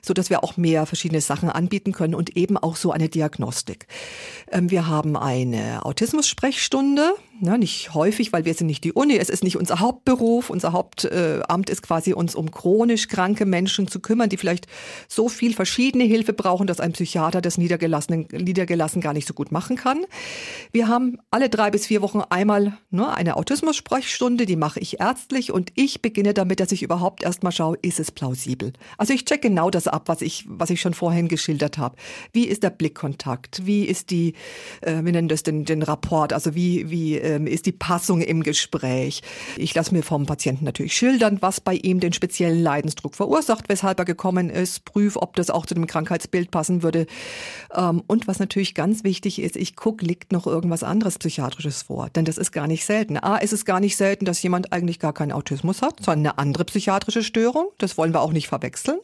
so 0.01 0.15
dass 0.15 0.31
wir 0.31 0.43
auch 0.43 0.57
mehr 0.57 0.87
verschiedene 0.87 1.21
Sachen 1.21 1.49
anbieten 1.49 1.91
können 1.91 2.15
und 2.15 2.35
eben 2.35 2.57
auch 2.57 2.75
so 2.75 2.91
eine 2.91 3.09
Diagnostik. 3.09 3.85
Ähm, 4.51 4.71
wir 4.71 4.87
haben 4.87 5.15
eine 5.15 5.85
Autismus-Sprechstunde 5.85 7.10
Tschüss. 7.15 7.30
Ne, 7.43 7.57
nicht 7.57 7.95
häufig, 7.95 8.31
weil 8.33 8.45
wir 8.45 8.53
sind 8.53 8.67
nicht 8.67 8.83
die 8.83 8.93
Uni, 8.93 9.17
es 9.17 9.31
ist 9.31 9.43
nicht 9.43 9.57
unser 9.57 9.79
Hauptberuf. 9.79 10.51
Unser 10.51 10.73
Hauptamt 10.73 11.69
äh, 11.69 11.71
ist 11.71 11.81
quasi 11.81 12.13
uns 12.13 12.35
um 12.35 12.51
chronisch 12.51 13.07
kranke 13.07 13.47
Menschen 13.47 13.87
zu 13.87 13.99
kümmern, 13.99 14.29
die 14.29 14.37
vielleicht 14.37 14.67
so 15.07 15.27
viel 15.27 15.55
verschiedene 15.55 16.03
Hilfe 16.03 16.33
brauchen, 16.33 16.67
dass 16.67 16.79
ein 16.79 16.91
Psychiater 16.91 17.41
das 17.41 17.57
niedergelassen, 17.57 18.27
niedergelassen 18.31 19.01
gar 19.01 19.13
nicht 19.13 19.27
so 19.27 19.33
gut 19.33 19.51
machen 19.51 19.75
kann. 19.75 20.05
Wir 20.71 20.87
haben 20.87 21.17
alle 21.31 21.49
drei 21.49 21.71
bis 21.71 21.87
vier 21.87 22.03
Wochen 22.03 22.21
einmal 22.29 22.77
ne, 22.91 23.11
eine 23.11 23.37
Autismus-Sprechstunde, 23.37 24.45
die 24.45 24.55
mache 24.55 24.79
ich 24.79 24.99
ärztlich 24.99 25.51
und 25.51 25.71
ich 25.73 26.03
beginne 26.03 26.35
damit, 26.35 26.59
dass 26.59 26.71
ich 26.71 26.83
überhaupt 26.83 27.23
erstmal 27.23 27.51
schaue, 27.51 27.75
ist 27.81 27.99
es 27.99 28.11
plausibel. 28.11 28.71
Also 28.99 29.13
ich 29.15 29.25
check 29.25 29.41
genau 29.41 29.71
das 29.71 29.87
ab, 29.87 30.03
was 30.05 30.21
ich, 30.21 30.45
was 30.47 30.69
ich 30.69 30.79
schon 30.79 30.93
vorhin 30.93 31.27
geschildert 31.27 31.79
habe. 31.79 31.95
Wie 32.33 32.45
ist 32.45 32.61
der 32.61 32.69
Blickkontakt? 32.69 33.65
Wie 33.65 33.85
ist 33.85 34.11
die, 34.11 34.35
äh, 34.81 35.03
wir 35.03 35.11
nennen 35.11 35.27
das 35.27 35.41
den, 35.41 35.65
den 35.65 35.81
Rapport, 35.81 36.33
also 36.33 36.53
wie, 36.53 36.91
wie 36.91 37.17
äh, 37.17 37.30
ähm, 37.31 37.47
ist 37.47 37.65
die 37.65 37.71
Passung 37.71 38.21
im 38.21 38.43
Gespräch. 38.43 39.21
Ich 39.57 39.73
lasse 39.73 39.93
mir 39.93 40.03
vom 40.03 40.25
Patienten 40.25 40.65
natürlich 40.65 40.93
schildern, 40.93 41.37
was 41.41 41.61
bei 41.61 41.75
ihm 41.75 41.99
den 41.99 42.13
speziellen 42.13 42.61
Leidensdruck 42.61 43.15
verursacht, 43.15 43.69
weshalb 43.69 43.99
er 43.99 44.05
gekommen 44.05 44.49
ist, 44.49 44.85
prüf, 44.85 45.15
ob 45.15 45.35
das 45.35 45.49
auch 45.49 45.65
zu 45.65 45.73
dem 45.73 45.87
Krankheitsbild 45.87 46.51
passen 46.51 46.83
würde. 46.83 47.07
Ähm, 47.75 48.03
und 48.07 48.27
was 48.27 48.39
natürlich 48.39 48.75
ganz 48.75 49.03
wichtig 49.03 49.41
ist, 49.41 49.55
ich 49.55 49.75
gucke, 49.75 50.05
liegt 50.05 50.31
noch 50.31 50.47
irgendwas 50.47 50.83
anderes 50.83 51.17
Psychiatrisches 51.17 51.83
vor. 51.83 52.09
Denn 52.09 52.25
das 52.25 52.37
ist 52.37 52.51
gar 52.51 52.67
nicht 52.67 52.85
selten. 52.85 53.17
A, 53.17 53.37
ist 53.37 53.53
es 53.53 53.65
gar 53.65 53.79
nicht 53.79 53.97
selten, 53.97 54.25
dass 54.25 54.41
jemand 54.43 54.73
eigentlich 54.73 54.99
gar 54.99 55.13
keinen 55.13 55.31
Autismus 55.31 55.81
hat, 55.81 56.03
sondern 56.03 56.19
eine 56.19 56.37
andere 56.37 56.65
psychiatrische 56.65 57.23
Störung. 57.23 57.67
Das 57.77 57.97
wollen 57.97 58.13
wir 58.13 58.21
auch 58.21 58.33
nicht 58.33 58.47
verwechseln. 58.47 58.99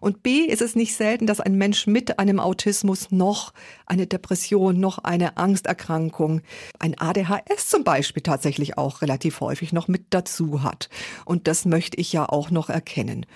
Und 0.00 0.22
B, 0.22 0.40
ist 0.40 0.62
es 0.62 0.74
nicht 0.74 0.94
selten, 0.94 1.26
dass 1.26 1.40
ein 1.40 1.56
Mensch 1.56 1.86
mit 1.86 2.18
einem 2.18 2.40
Autismus 2.40 3.10
noch 3.10 3.52
eine 3.86 4.06
Depression, 4.06 4.80
noch 4.80 4.98
eine 4.98 5.36
Angsterkrankung, 5.36 6.42
ein 6.78 6.98
ADHS 6.98 7.65
zum 7.68 7.84
Beispiel 7.84 8.22
tatsächlich 8.22 8.78
auch 8.78 9.02
relativ 9.02 9.40
häufig 9.40 9.72
noch 9.72 9.88
mit 9.88 10.06
dazu 10.10 10.62
hat. 10.62 10.88
Und 11.24 11.48
das 11.48 11.64
möchte 11.64 11.98
ich 11.98 12.12
ja 12.12 12.28
auch 12.28 12.50
noch 12.50 12.70
erkennen. 12.70 13.26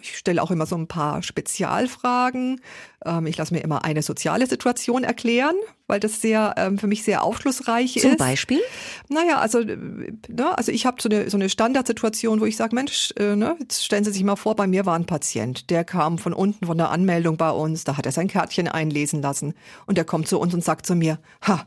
Ich 0.00 0.16
stelle 0.16 0.42
auch 0.42 0.50
immer 0.50 0.66
so 0.66 0.76
ein 0.76 0.86
paar 0.86 1.22
Spezialfragen. 1.22 2.60
Ähm, 3.04 3.26
ich 3.26 3.36
lasse 3.36 3.54
mir 3.54 3.60
immer 3.60 3.84
eine 3.84 4.02
soziale 4.02 4.46
Situation 4.46 5.04
erklären, 5.04 5.56
weil 5.86 6.00
das 6.00 6.20
sehr 6.20 6.54
ähm, 6.56 6.78
für 6.78 6.86
mich 6.86 7.02
sehr 7.02 7.22
aufschlussreich 7.22 7.94
Zum 7.94 8.02
ist. 8.02 8.18
Zum 8.18 8.26
Beispiel? 8.26 8.60
Naja, 9.08 9.38
also, 9.38 9.60
äh, 9.60 9.76
ne, 10.28 10.56
also 10.56 10.72
ich 10.72 10.86
habe 10.86 11.00
so 11.02 11.08
eine, 11.08 11.30
so 11.30 11.36
eine 11.36 11.48
Standardsituation, 11.48 12.40
wo 12.40 12.44
ich 12.44 12.56
sage, 12.56 12.74
Mensch, 12.74 13.12
äh, 13.18 13.34
ne, 13.36 13.56
jetzt 13.60 13.84
stellen 13.84 14.04
Sie 14.04 14.12
sich 14.12 14.22
mal 14.24 14.36
vor, 14.36 14.56
bei 14.56 14.66
mir 14.66 14.86
war 14.86 14.96
ein 14.96 15.06
Patient, 15.06 15.70
der 15.70 15.84
kam 15.84 16.18
von 16.18 16.32
unten 16.32 16.66
von 16.66 16.78
der 16.78 16.90
Anmeldung 16.90 17.36
bei 17.36 17.50
uns, 17.50 17.84
da 17.84 17.96
hat 17.96 18.06
er 18.06 18.12
sein 18.12 18.28
Kärtchen 18.28 18.68
einlesen 18.68 19.22
lassen 19.22 19.54
und 19.86 19.98
der 19.98 20.04
kommt 20.04 20.28
zu 20.28 20.38
uns 20.38 20.54
und 20.54 20.64
sagt 20.64 20.86
zu 20.86 20.94
mir, 20.94 21.18
ha, 21.46 21.64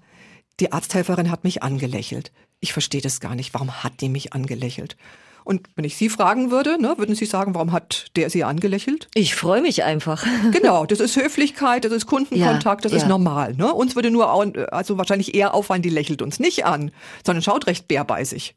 die 0.62 0.72
Arzthelferin 0.72 1.32
hat 1.32 1.44
mich 1.44 1.64
angelächelt. 1.64 2.32
Ich 2.60 2.74
verstehe 2.74 3.02
das 3.02 3.20
gar 3.20 3.36
nicht. 3.36 3.54
Warum 3.54 3.84
hat 3.84 4.02
die 4.02 4.10
mich 4.10 4.34
angelächelt? 4.34 4.96
Und 5.44 5.68
wenn 5.76 5.86
ich 5.86 5.98
Sie 5.98 6.08
fragen 6.08 6.52
würde, 6.52 6.80
ne, 6.80 6.94
würden 6.98 7.16
Sie 7.16 7.26
sagen, 7.26 7.56
warum 7.56 7.72
hat 7.72 8.16
der 8.16 8.30
Sie 8.30 8.44
angelächelt? 8.44 9.08
Ich 9.16 9.34
freue 9.34 9.62
mich 9.62 9.84
einfach. 9.84 10.26
Genau, 10.52 10.86
das 10.86 11.00
ist 11.00 11.16
Höflichkeit, 11.16 11.86
das 11.86 11.92
ist 11.92 12.06
Kundenkontakt, 12.06 12.84
ja, 12.84 12.90
das 12.90 12.92
ja. 12.92 12.98
ist 13.00 13.08
normal. 13.08 13.56
Ne? 13.56 13.74
Uns 13.74 13.96
würde 13.96 14.12
nur, 14.12 14.30
also 14.72 14.98
wahrscheinlich 14.98 15.34
eher 15.34 15.54
auffallen, 15.54 15.82
die 15.82 15.90
lächelt 15.90 16.22
uns 16.22 16.40
nicht 16.40 16.66
an, 16.66 16.92
sondern 17.26 17.42
schaut 17.42 17.68
recht 17.68 17.88
bärbeißig. 17.88 18.56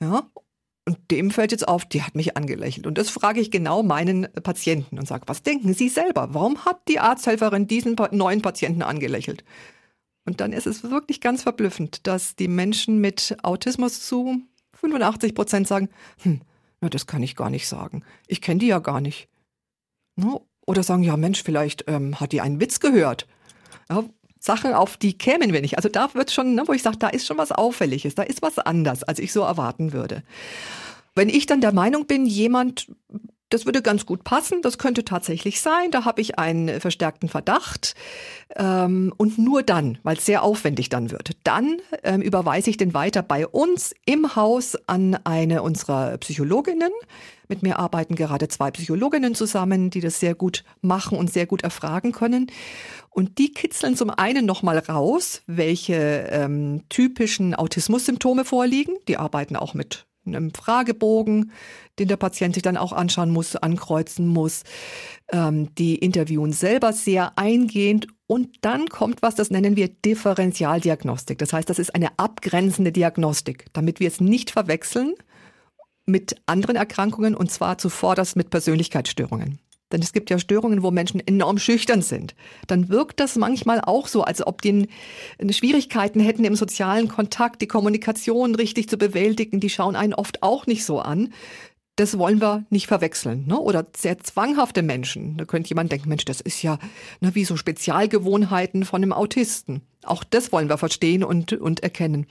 Ja? 0.00 0.22
Und 0.86 0.98
dem 1.10 1.30
fällt 1.30 1.52
jetzt 1.52 1.66
auf, 1.66 1.84
die 1.84 2.02
hat 2.02 2.14
mich 2.14 2.36
angelächelt. 2.36 2.86
Und 2.86 2.98
das 2.98 3.10
frage 3.10 3.40
ich 3.40 3.50
genau 3.50 3.82
meinen 3.82 4.28
Patienten 4.42 4.98
und 4.98 5.06
sage, 5.06 5.24
was 5.26 5.42
denken 5.42 5.74
Sie 5.74 5.88
selber? 5.88 6.28
Warum 6.32 6.64
hat 6.64 6.80
die 6.88 7.00
Arzthelferin 7.00 7.66
diesen 7.66 7.96
neuen 8.12 8.42
Patienten 8.42 8.82
angelächelt? 8.82 9.44
Und 10.30 10.40
dann 10.40 10.52
ist 10.52 10.68
es 10.68 10.84
wirklich 10.84 11.20
ganz 11.20 11.42
verblüffend, 11.42 12.06
dass 12.06 12.36
die 12.36 12.46
Menschen 12.46 13.00
mit 13.00 13.36
Autismus 13.42 14.06
zu 14.06 14.40
85 14.74 15.34
Prozent 15.34 15.66
sagen, 15.66 15.88
hm, 16.22 16.42
na, 16.80 16.88
das 16.88 17.08
kann 17.08 17.24
ich 17.24 17.34
gar 17.34 17.50
nicht 17.50 17.66
sagen. 17.66 18.04
Ich 18.28 18.40
kenne 18.40 18.60
die 18.60 18.68
ja 18.68 18.78
gar 18.78 19.00
nicht. 19.00 19.28
Ne? 20.14 20.40
Oder 20.68 20.84
sagen, 20.84 21.02
ja 21.02 21.16
Mensch, 21.16 21.42
vielleicht 21.42 21.82
ähm, 21.88 22.20
hat 22.20 22.30
die 22.30 22.40
einen 22.40 22.60
Witz 22.60 22.78
gehört. 22.78 23.26
Ja, 23.88 24.04
Sachen, 24.38 24.72
auf 24.72 24.96
die 24.96 25.18
kämen 25.18 25.52
wir 25.52 25.62
nicht. 25.62 25.78
Also 25.78 25.88
da 25.88 26.14
wird 26.14 26.30
schon, 26.30 26.54
ne, 26.54 26.62
wo 26.66 26.74
ich 26.74 26.84
sage, 26.84 26.98
da 26.98 27.08
ist 27.08 27.26
schon 27.26 27.38
was 27.38 27.50
Auffälliges, 27.50 28.14
da 28.14 28.22
ist 28.22 28.40
was 28.40 28.60
anders, 28.60 29.02
als 29.02 29.18
ich 29.18 29.32
so 29.32 29.40
erwarten 29.40 29.92
würde. 29.92 30.22
Wenn 31.16 31.28
ich 31.28 31.46
dann 31.46 31.60
der 31.60 31.72
Meinung 31.72 32.06
bin, 32.06 32.24
jemand 32.24 32.86
das 33.50 33.66
würde 33.66 33.82
ganz 33.82 34.06
gut 34.06 34.24
passen, 34.24 34.62
das 34.62 34.78
könnte 34.78 35.04
tatsächlich 35.04 35.60
sein. 35.60 35.90
Da 35.90 36.04
habe 36.04 36.20
ich 36.20 36.38
einen 36.38 36.80
verstärkten 36.80 37.28
Verdacht. 37.28 37.94
Ähm, 38.56 39.12
und 39.16 39.38
nur 39.38 39.62
dann, 39.62 39.98
weil 40.02 40.16
es 40.16 40.24
sehr 40.24 40.42
aufwendig 40.42 40.88
dann 40.88 41.10
wird, 41.10 41.32
dann 41.44 41.78
ähm, 42.02 42.22
überweise 42.22 42.70
ich 42.70 42.76
den 42.76 42.94
weiter 42.94 43.22
bei 43.22 43.46
uns 43.46 43.94
im 44.06 44.34
Haus 44.36 44.76
an 44.86 45.18
eine 45.24 45.62
unserer 45.62 46.16
Psychologinnen. 46.18 46.90
Mit 47.48 47.64
mir 47.64 47.80
arbeiten 47.80 48.14
gerade 48.14 48.46
zwei 48.46 48.70
Psychologinnen 48.70 49.34
zusammen, 49.34 49.90
die 49.90 50.00
das 50.00 50.20
sehr 50.20 50.36
gut 50.36 50.62
machen 50.80 51.18
und 51.18 51.32
sehr 51.32 51.46
gut 51.46 51.62
erfragen 51.62 52.12
können. 52.12 52.46
Und 53.10 53.38
die 53.38 53.52
kitzeln 53.52 53.96
zum 53.96 54.10
einen 54.10 54.46
nochmal 54.46 54.78
raus, 54.78 55.42
welche 55.48 56.28
ähm, 56.30 56.84
typischen 56.88 57.56
Autismus-Symptome 57.56 58.44
vorliegen. 58.44 58.94
Die 59.08 59.16
arbeiten 59.16 59.56
auch 59.56 59.74
mit 59.74 60.06
einem 60.26 60.52
Fragebogen, 60.52 61.52
den 61.98 62.08
der 62.08 62.16
Patient 62.16 62.54
sich 62.54 62.62
dann 62.62 62.76
auch 62.76 62.92
anschauen 62.92 63.30
muss, 63.30 63.56
ankreuzen 63.56 64.26
muss. 64.26 64.62
Ähm, 65.32 65.74
die 65.74 65.96
interviewen 65.96 66.52
selber 66.52 66.92
sehr 66.92 67.38
eingehend 67.38 68.06
und 68.26 68.58
dann 68.60 68.88
kommt 68.88 69.22
was, 69.22 69.34
das 69.34 69.50
nennen 69.50 69.76
wir 69.76 69.88
Differentialdiagnostik. 69.88 71.38
Das 71.38 71.52
heißt, 71.52 71.68
das 71.68 71.78
ist 71.78 71.94
eine 71.94 72.18
abgrenzende 72.18 72.92
Diagnostik, 72.92 73.66
damit 73.72 74.00
wir 74.00 74.08
es 74.08 74.20
nicht 74.20 74.50
verwechseln 74.50 75.14
mit 76.06 76.36
anderen 76.46 76.76
Erkrankungen 76.76 77.34
und 77.34 77.50
zwar 77.50 77.78
zuvorderst 77.78 78.36
mit 78.36 78.50
Persönlichkeitsstörungen. 78.50 79.58
Denn 79.92 80.02
es 80.02 80.12
gibt 80.12 80.30
ja 80.30 80.38
Störungen, 80.38 80.82
wo 80.82 80.90
Menschen 80.90 81.20
enorm 81.26 81.58
schüchtern 81.58 82.02
sind. 82.02 82.34
Dann 82.66 82.88
wirkt 82.88 83.20
das 83.20 83.36
manchmal 83.36 83.80
auch 83.80 84.06
so, 84.06 84.22
als 84.22 84.46
ob 84.46 84.62
die 84.62 84.88
Schwierigkeiten 85.50 86.20
hätten, 86.20 86.44
im 86.44 86.54
sozialen 86.54 87.08
Kontakt 87.08 87.60
die 87.62 87.66
Kommunikation 87.68 88.54
richtig 88.54 88.88
zu 88.88 88.98
bewältigen. 88.98 89.60
Die 89.60 89.70
schauen 89.70 89.96
einen 89.96 90.14
oft 90.14 90.42
auch 90.42 90.66
nicht 90.66 90.84
so 90.84 91.00
an. 91.00 91.32
Das 91.96 92.16
wollen 92.16 92.40
wir 92.40 92.64
nicht 92.70 92.86
verwechseln. 92.86 93.46
Ne? 93.46 93.58
Oder 93.58 93.86
sehr 93.96 94.18
zwanghafte 94.18 94.82
Menschen. 94.82 95.36
Da 95.36 95.44
könnte 95.44 95.68
jemand 95.68 95.92
denken, 95.92 96.08
Mensch, 96.08 96.24
das 96.24 96.40
ist 96.40 96.62
ja 96.62 96.78
ne, 97.20 97.34
wie 97.34 97.44
so 97.44 97.56
Spezialgewohnheiten 97.56 98.84
von 98.84 99.02
einem 99.02 99.12
Autisten. 99.12 99.82
Auch 100.04 100.24
das 100.24 100.52
wollen 100.52 100.70
wir 100.70 100.78
verstehen 100.78 101.24
und, 101.24 101.52
und 101.52 101.82
erkennen. 101.82 102.26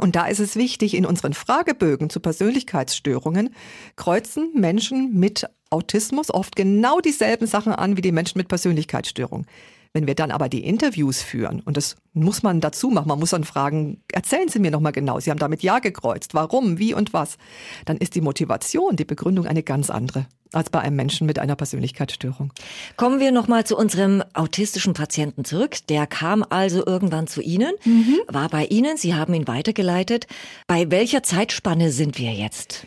Und 0.00 0.16
da 0.16 0.26
ist 0.26 0.40
es 0.40 0.56
wichtig, 0.56 0.94
in 0.94 1.04
unseren 1.04 1.34
Fragebögen 1.34 2.08
zu 2.08 2.18
Persönlichkeitsstörungen 2.18 3.54
kreuzen 3.94 4.50
Menschen 4.54 5.12
mit 5.18 5.46
Autismus 5.72 6.32
oft 6.32 6.56
genau 6.56 7.00
dieselben 7.00 7.46
Sachen 7.46 7.72
an 7.72 7.96
wie 7.96 8.02
die 8.02 8.12
Menschen 8.12 8.38
mit 8.38 8.48
Persönlichkeitsstörung. 8.48 9.46
Wenn 9.94 10.06
wir 10.06 10.14
dann 10.14 10.30
aber 10.30 10.48
die 10.48 10.64
Interviews 10.64 11.20
führen, 11.20 11.60
und 11.60 11.76
das 11.76 11.96
muss 12.14 12.42
man 12.42 12.62
dazu 12.62 12.88
machen, 12.88 13.08
man 13.08 13.18
muss 13.18 13.30
dann 13.30 13.44
fragen, 13.44 14.00
erzählen 14.10 14.48
Sie 14.48 14.58
mir 14.58 14.70
nochmal 14.70 14.92
genau, 14.92 15.20
Sie 15.20 15.30
haben 15.30 15.38
damit 15.38 15.62
Ja 15.62 15.80
gekreuzt, 15.80 16.32
warum, 16.32 16.78
wie 16.78 16.94
und 16.94 17.12
was, 17.12 17.36
dann 17.84 17.98
ist 17.98 18.14
die 18.14 18.22
Motivation, 18.22 18.96
die 18.96 19.04
Begründung 19.04 19.46
eine 19.46 19.62
ganz 19.62 19.90
andere 19.90 20.26
als 20.52 20.70
bei 20.70 20.80
einem 20.80 20.96
Menschen 20.96 21.26
mit 21.26 21.38
einer 21.38 21.56
Persönlichkeitsstörung. 21.56 22.52
Kommen 22.96 23.20
wir 23.20 23.32
nochmal 23.32 23.64
zu 23.64 23.76
unserem 23.76 24.22
autistischen 24.34 24.92
Patienten 24.92 25.44
zurück. 25.44 25.76
Der 25.88 26.06
kam 26.06 26.44
also 26.48 26.84
irgendwann 26.84 27.26
zu 27.26 27.40
Ihnen, 27.40 27.72
mhm. 27.84 28.18
war 28.28 28.48
bei 28.48 28.66
Ihnen, 28.66 28.96
Sie 28.96 29.14
haben 29.14 29.34
ihn 29.34 29.48
weitergeleitet. 29.48 30.26
Bei 30.66 30.90
welcher 30.90 31.22
Zeitspanne 31.22 31.90
sind 31.90 32.18
wir 32.18 32.32
jetzt? 32.32 32.86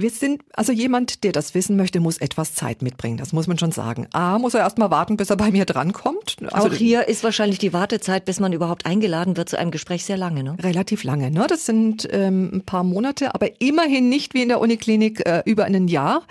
Wir 0.00 0.10
sind, 0.10 0.42
also 0.54 0.72
jemand, 0.72 1.24
der 1.24 1.32
das 1.32 1.54
wissen 1.54 1.76
möchte, 1.76 2.00
muss 2.00 2.18
etwas 2.18 2.54
Zeit 2.54 2.80
mitbringen. 2.80 3.18
Das 3.18 3.32
muss 3.32 3.46
man 3.46 3.58
schon 3.58 3.72
sagen. 3.72 4.06
A, 4.12 4.38
muss 4.38 4.54
er 4.54 4.60
erstmal 4.60 4.90
warten, 4.90 5.16
bis 5.16 5.30
er 5.30 5.36
bei 5.36 5.50
mir 5.50 5.66
drankommt. 5.66 6.36
Also 6.52 6.68
Auch 6.68 6.72
hier 6.72 7.08
ist 7.08 7.22
wahrscheinlich 7.22 7.58
die 7.58 7.72
Wartezeit, 7.72 8.24
bis 8.24 8.40
man 8.40 8.52
überhaupt 8.52 8.86
eingeladen 8.86 9.36
wird 9.36 9.48
zu 9.48 9.58
einem 9.58 9.70
Gespräch 9.70 10.04
sehr 10.04 10.16
lange, 10.16 10.42
ne? 10.42 10.56
Relativ 10.62 11.04
lange, 11.04 11.30
ne? 11.30 11.46
Das 11.48 11.66
sind 11.66 12.08
ähm, 12.10 12.50
ein 12.52 12.62
paar 12.62 12.84
Monate, 12.84 13.34
aber 13.34 13.60
immerhin 13.60 14.08
nicht 14.08 14.34
wie 14.34 14.42
in 14.42 14.48
der 14.48 14.60
Uniklinik 14.60 15.26
äh, 15.26 15.42
über 15.44 15.64
ein 15.64 15.88
Jahr. 15.88 16.22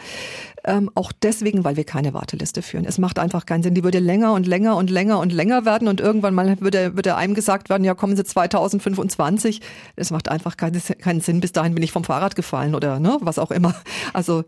Ähm, 0.69 0.91
auch 0.93 1.11
deswegen, 1.11 1.63
weil 1.63 1.77
wir 1.77 1.83
keine 1.83 2.13
Warteliste 2.13 2.61
führen. 2.61 2.85
Es 2.85 2.99
macht 2.99 3.17
einfach 3.17 3.47
keinen 3.47 3.63
Sinn. 3.63 3.73
Die 3.73 3.83
würde 3.83 3.97
länger 3.97 4.33
und 4.33 4.45
länger 4.45 4.75
und 4.75 4.91
länger 4.91 5.17
und 5.17 5.33
länger 5.33 5.65
werden 5.65 5.87
und 5.87 5.99
irgendwann 5.99 6.35
mal 6.35 6.61
würde, 6.61 6.95
würde 6.95 7.15
einem 7.15 7.33
gesagt 7.33 7.69
werden, 7.69 7.83
ja, 7.83 7.95
kommen 7.95 8.15
Sie 8.15 8.23
2025. 8.23 9.61
Es 9.95 10.11
macht 10.11 10.29
einfach 10.29 10.57
keinen, 10.57 10.79
keinen 11.01 11.21
Sinn. 11.21 11.39
Bis 11.39 11.53
dahin 11.53 11.73
bin 11.73 11.81
ich 11.81 11.91
vom 11.91 12.03
Fahrrad 12.03 12.35
gefallen 12.35 12.75
oder 12.75 12.99
ne, 12.99 13.17
was 13.21 13.39
auch 13.39 13.49
immer. 13.49 13.73
Also 14.13 14.43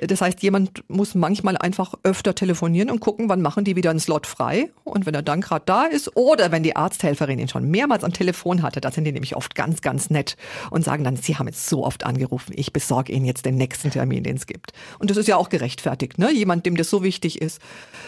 das 0.00 0.20
heißt, 0.20 0.42
jemand 0.42 0.84
muss 0.88 1.16
manchmal 1.16 1.56
einfach 1.56 1.94
öfter 2.04 2.34
telefonieren 2.34 2.90
und 2.90 3.00
gucken, 3.00 3.28
wann 3.28 3.42
machen 3.42 3.64
die 3.64 3.74
wieder 3.74 3.90
einen 3.90 4.00
Slot 4.00 4.28
frei. 4.28 4.70
Und 4.84 5.06
wenn 5.06 5.14
er 5.14 5.22
dann 5.22 5.40
gerade 5.40 5.64
da 5.66 5.84
ist 5.84 6.16
oder 6.16 6.52
wenn 6.52 6.62
die 6.62 6.76
Arzthelferin 6.76 7.38
ihn 7.40 7.48
schon 7.48 7.68
mehrmals 7.68 8.04
am 8.04 8.12
Telefon 8.12 8.62
hatte, 8.62 8.80
da 8.80 8.92
sind 8.92 9.04
die 9.04 9.12
nämlich 9.12 9.34
oft 9.34 9.56
ganz, 9.56 9.80
ganz 9.80 10.10
nett 10.10 10.36
und 10.70 10.84
sagen 10.84 11.02
dann, 11.02 11.16
Sie 11.16 11.36
haben 11.36 11.48
jetzt 11.48 11.68
so 11.68 11.84
oft 11.84 12.04
angerufen, 12.04 12.52
ich 12.54 12.72
besorge 12.72 13.12
Ihnen 13.12 13.24
jetzt 13.24 13.44
den 13.44 13.56
nächsten 13.56 13.90
Termin, 13.90 14.22
den 14.22 14.36
es 14.36 14.46
gibt. 14.46 14.72
Und 14.98 15.10
das 15.10 15.16
ist 15.16 15.26
ja 15.26 15.36
auch 15.36 15.48
gerechtfertigt, 15.64 16.18
ne? 16.18 16.30
Jemand, 16.32 16.66
dem 16.66 16.76
das 16.76 16.90
so 16.90 17.02
wichtig 17.02 17.40
ist. 17.40 17.60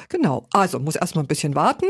Genau. 0.08 0.46
Also 0.52 0.78
muss 0.78 0.96
erstmal 0.96 1.24
ein 1.24 1.28
bisschen 1.28 1.54
warten. 1.54 1.86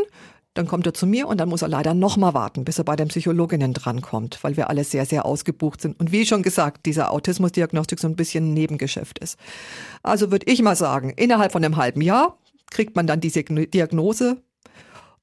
Dann 0.54 0.66
kommt 0.66 0.87
er 0.87 0.94
zu 0.94 1.06
mir 1.06 1.28
und 1.28 1.38
dann 1.38 1.50
muss 1.50 1.61
er 1.61 1.68
leider 1.68 1.92
nochmal 1.92 2.32
warten, 2.32 2.64
bis 2.64 2.78
er 2.78 2.85
bei 2.85 2.96
den 2.96 3.08
Psychologinnen 3.08 3.75
drankommt, 3.75 4.38
weil 4.42 4.56
wir 4.56 4.70
alle 4.70 4.85
sehr, 4.85 5.04
sehr 5.04 5.26
ausgebucht 5.26 5.82
sind. 5.82 6.00
Und 6.00 6.12
wie 6.12 6.25
schon 6.25 6.42
gesagt, 6.42 6.87
dieser 6.87 7.11
Autismusdiagnostik 7.11 8.00
so 8.00 8.08
ein 8.08 8.16
bisschen 8.16 8.50
ein 8.50 8.54
Nebengeschäft 8.54 9.18
ist. 9.18 9.38
Also 10.02 10.30
würde 10.30 10.50
ich 10.50 10.62
mal 10.62 10.76
sagen, 10.76 11.11
innerhalb 11.11 11.52
von 11.52 11.62
einem 11.62 11.76
halben 11.76 12.00
Jahr 12.00 12.38
kriegt 12.70 12.96
man 12.96 13.06
dann 13.06 13.20
diese 13.20 13.42
Diagnose. 13.44 14.38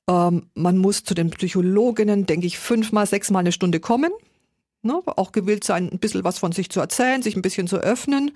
Ähm, 0.07 0.49
man 0.53 0.77
muss 0.77 1.03
zu 1.03 1.15
den 1.15 1.31
Psychologinnen, 1.31 2.27
denke 2.27 2.45
ich, 2.45 2.59
fünfmal, 2.59 3.07
sechsmal 3.07 3.39
eine 3.39 3.53
Stunde 3.53 3.79
kommen. 3.79 4.11
Ne? 4.83 5.01
Auch 5.05 5.31
gewillt 5.31 5.63
sein, 5.63 5.89
ein 5.91 5.99
bisschen 5.99 6.23
was 6.23 6.37
von 6.37 6.51
sich 6.51 6.69
zu 6.69 6.79
erzählen, 6.79 7.23
sich 7.23 7.35
ein 7.35 7.41
bisschen 7.41 7.67
zu 7.67 7.77
öffnen. 7.77 8.33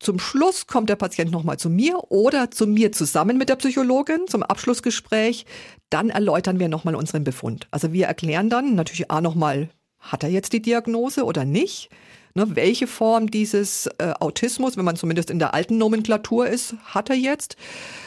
Zum 0.00 0.20
Schluss 0.20 0.68
kommt 0.68 0.90
der 0.90 0.96
Patient 0.96 1.32
nochmal 1.32 1.58
zu 1.58 1.68
mir 1.68 1.98
oder 2.10 2.50
zu 2.52 2.66
mir 2.66 2.92
zusammen 2.92 3.36
mit 3.36 3.48
der 3.48 3.56
Psychologin 3.56 4.28
zum 4.28 4.44
Abschlussgespräch. 4.44 5.44
Dann 5.90 6.10
erläutern 6.10 6.60
wir 6.60 6.68
nochmal 6.68 6.94
unseren 6.94 7.24
Befund. 7.24 7.66
Also 7.72 7.92
wir 7.92 8.06
erklären 8.06 8.48
dann 8.48 8.76
natürlich 8.76 9.10
A 9.10 9.20
nochmal, 9.20 9.70
hat 9.98 10.22
er 10.22 10.28
jetzt 10.28 10.52
die 10.52 10.62
Diagnose 10.62 11.24
oder 11.24 11.44
nicht? 11.44 11.90
Ne, 12.38 12.54
welche 12.54 12.86
Form 12.86 13.32
dieses 13.32 13.88
äh, 13.98 14.12
Autismus, 14.20 14.76
wenn 14.76 14.84
man 14.84 14.94
zumindest 14.94 15.28
in 15.28 15.40
der 15.40 15.54
alten 15.54 15.76
Nomenklatur 15.76 16.46
ist, 16.46 16.76
hat 16.84 17.10
er 17.10 17.16
jetzt? 17.16 17.56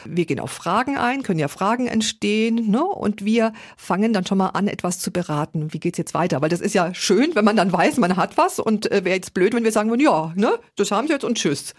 Wir 0.06 0.26
gehen 0.26 0.40
auf 0.40 0.52
Fragen 0.52 0.98
ein, 0.98 1.22
können 1.22 1.38
ja 1.38 1.50
Fragen 1.50 1.88
entstehen, 1.88 2.72
ne? 2.72 2.82
Und 2.82 3.26
wir 3.26 3.52
fangen 3.76 4.14
dann 4.14 4.26
schon 4.26 4.38
mal 4.38 4.52
an, 4.52 4.70
etwas 4.70 5.00
zu 5.00 5.12
beraten. 5.12 5.74
Wie 5.74 5.82
geht's 5.82 5.98
jetzt 5.98 6.14
weiter? 6.14 6.42
Weil 6.42 6.48
das 6.48 6.62
ist 6.62 6.74
ja 6.74 6.94
schön, 6.94 7.36
wenn 7.36 7.44
man 7.44 7.58
dann 7.58 7.74
weiß, 7.74 7.98
man 7.98 8.16
hat 8.16 8.38
was 8.38 8.60
und 8.60 8.90
äh, 8.90 9.04
wäre 9.04 9.18
jetzt 9.18 9.34
blöd, 9.34 9.54
wenn 9.54 9.66
wir 9.66 9.74
sagen 9.74 9.90
würden, 9.90 10.00
ja, 10.00 10.32
ne, 10.38 10.54
das 10.78 10.92
haben 10.92 11.08
sie 11.08 11.14
jetzt 11.14 11.26
und 11.26 11.38
tschüss. 11.38 11.74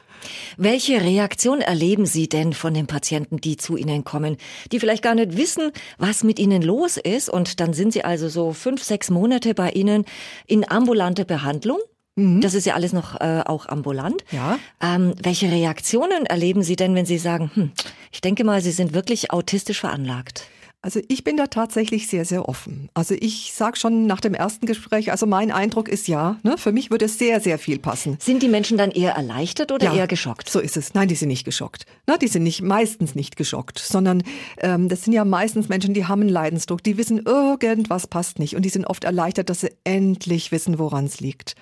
Welche 0.58 1.00
Reaktion 1.00 1.62
erleben 1.62 2.04
Sie 2.04 2.28
denn 2.28 2.52
von 2.52 2.74
den 2.74 2.86
Patienten, 2.86 3.38
die 3.38 3.56
zu 3.56 3.78
Ihnen 3.78 4.04
kommen, 4.04 4.36
die 4.72 4.78
vielleicht 4.78 5.02
gar 5.02 5.14
nicht 5.14 5.38
wissen, 5.38 5.72
was 5.96 6.22
mit 6.22 6.38
ihnen 6.38 6.60
los 6.60 6.98
ist? 6.98 7.30
Und 7.30 7.60
dann 7.60 7.72
sind 7.72 7.94
sie 7.94 8.04
also 8.04 8.28
so 8.28 8.52
fünf, 8.52 8.84
sechs 8.84 9.08
Monate 9.08 9.54
bei 9.54 9.70
Ihnen 9.70 10.04
in 10.46 10.70
ambulante 10.70 11.24
Behandlung? 11.24 11.78
Mhm. 12.16 12.40
Das 12.40 12.54
ist 12.54 12.66
ja 12.66 12.74
alles 12.74 12.92
noch 12.92 13.20
äh, 13.20 13.42
auch 13.46 13.66
ambulant. 13.66 14.24
Ja. 14.30 14.58
Ähm, 14.82 15.14
welche 15.22 15.50
Reaktionen 15.50 16.26
erleben 16.26 16.62
Sie 16.62 16.76
denn, 16.76 16.94
wenn 16.94 17.06
Sie 17.06 17.18
sagen, 17.18 17.50
hm, 17.54 17.72
ich 18.10 18.20
denke 18.20 18.44
mal, 18.44 18.60
Sie 18.60 18.72
sind 18.72 18.92
wirklich 18.92 19.30
autistisch 19.30 19.80
veranlagt? 19.80 20.46
Also 20.84 21.00
ich 21.06 21.22
bin 21.22 21.36
da 21.36 21.46
tatsächlich 21.46 22.08
sehr, 22.08 22.24
sehr 22.24 22.48
offen. 22.48 22.88
Also 22.92 23.14
ich 23.14 23.52
sag 23.54 23.78
schon 23.78 24.06
nach 24.06 24.20
dem 24.20 24.34
ersten 24.34 24.66
Gespräch, 24.66 25.12
also 25.12 25.26
mein 25.26 25.52
Eindruck 25.52 25.88
ist 25.88 26.08
ja, 26.08 26.40
ne, 26.42 26.58
für 26.58 26.72
mich 26.72 26.90
würde 26.90 27.06
sehr, 27.06 27.40
sehr 27.40 27.56
viel 27.60 27.78
passen. 27.78 28.16
Sind 28.20 28.42
die 28.42 28.48
Menschen 28.48 28.76
dann 28.76 28.90
eher 28.90 29.12
erleichtert 29.12 29.70
oder 29.70 29.86
ja, 29.86 29.94
eher 29.94 30.06
geschockt? 30.08 30.50
So 30.50 30.58
ist 30.58 30.76
es. 30.76 30.92
Nein, 30.92 31.06
die 31.06 31.14
sind 31.14 31.28
nicht 31.28 31.44
geschockt. 31.44 31.86
Na, 32.08 32.18
die 32.18 32.26
sind 32.26 32.42
nicht 32.42 32.62
meistens 32.62 33.14
nicht 33.14 33.36
geschockt, 33.36 33.78
sondern 33.78 34.24
ähm, 34.58 34.88
das 34.88 35.02
sind 35.02 35.12
ja 35.12 35.24
meistens 35.24 35.68
Menschen, 35.68 35.94
die 35.94 36.06
haben 36.06 36.22
einen 36.22 36.30
Leidensdruck, 36.30 36.82
die 36.82 36.96
wissen, 36.96 37.18
irgendwas 37.24 38.08
passt 38.08 38.40
nicht 38.40 38.56
und 38.56 38.62
die 38.62 38.68
sind 38.68 38.84
oft 38.84 39.04
erleichtert, 39.04 39.50
dass 39.50 39.60
sie 39.60 39.70
endlich 39.84 40.50
wissen, 40.50 40.80
woran 40.80 41.04
es 41.04 41.20
liegt. 41.20 41.54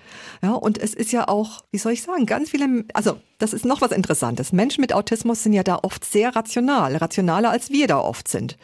Ja, 0.42 0.52
und 0.52 0.78
es 0.78 0.94
ist 0.94 1.12
ja 1.12 1.28
auch, 1.28 1.62
wie 1.72 1.78
soll 1.78 1.92
ich 1.92 2.00
sagen, 2.00 2.24
ganz 2.24 2.48
viele, 2.48 2.86
also 2.94 3.18
das 3.40 3.52
ist 3.52 3.64
noch 3.64 3.80
was 3.80 3.90
Interessantes. 3.90 4.52
Menschen 4.52 4.80
mit 4.80 4.92
Autismus 4.92 5.42
sind 5.42 5.52
ja 5.52 5.64
da 5.64 5.80
oft 5.82 6.04
sehr 6.04 6.36
rational, 6.36 6.96
rationaler 6.96 7.50
als 7.50 7.70
wir 7.70 7.88
da 7.88 7.98
oft 7.98 8.28
sind 8.28 8.56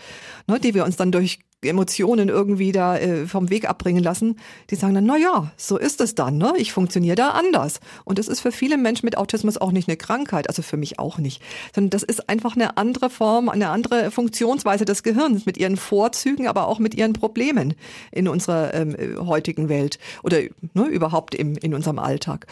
ne, 0.47 0.61
die 0.61 0.75
wir 0.75 0.85
uns 0.85 0.97
dann 0.97 1.13
durch 1.13 1.41
Emotionen 1.63 2.29
irgendwie 2.29 2.71
da 2.71 2.99
äh, 2.99 3.27
vom 3.27 3.49
Weg 3.49 3.69
abbringen 3.69 4.03
lassen, 4.03 4.39
die 4.71 4.75
sagen 4.75 4.95
dann, 4.95 5.07
na 5.07 5.17
ja, 5.17 5.53
so 5.57 5.79
ist 5.79 6.01
es 6.01 6.15
dann, 6.15 6.37
ne? 6.37 6.53
Ich 6.59 6.73
funktioniere 6.73 7.17
da 7.17 7.31
anders. 7.31 7.81
Und 8.05 8.19
das 8.19 8.29
ist 8.29 8.41
für 8.41 8.53
viele 8.53 8.77
Menschen 8.77 9.07
mit 9.07 9.17
Autismus 9.17 9.57
auch 9.57 9.73
nicht 9.73 9.89
eine 9.89 9.97
Krankheit, 9.97 10.49
also 10.49 10.61
für 10.61 10.77
mich 10.77 10.99
auch 10.99 11.19
nicht, 11.19 11.43
sondern 11.75 11.91
das 11.91 12.03
ist 12.03 12.29
einfach 12.29 12.57
eine 12.57 12.77
andere 12.77 13.09
Form, 13.09 13.49
eine 13.49 13.71
andere 13.71 14.11
Funktionsweise 14.11 14.85
des 14.85 15.03
Gehirns 15.03 15.47
mit 15.47 15.57
ihren 15.57 15.79
Vorzügen, 15.79 16.47
aber 16.47 16.69
auch 16.69 16.79
mit 16.79 16.95
ihren 16.95 17.15
Problemen 17.15 17.75
in 18.13 18.29
unserer 18.29 18.75
ähm, 18.75 18.95
heutigen 19.27 19.71
Welt 19.71 19.99
oder 20.23 20.41
ne, 20.75 20.87
überhaupt 20.87 21.35
im, 21.35 21.57
in 21.57 21.75
unserem 21.75 21.99
Alltag. 21.99 22.47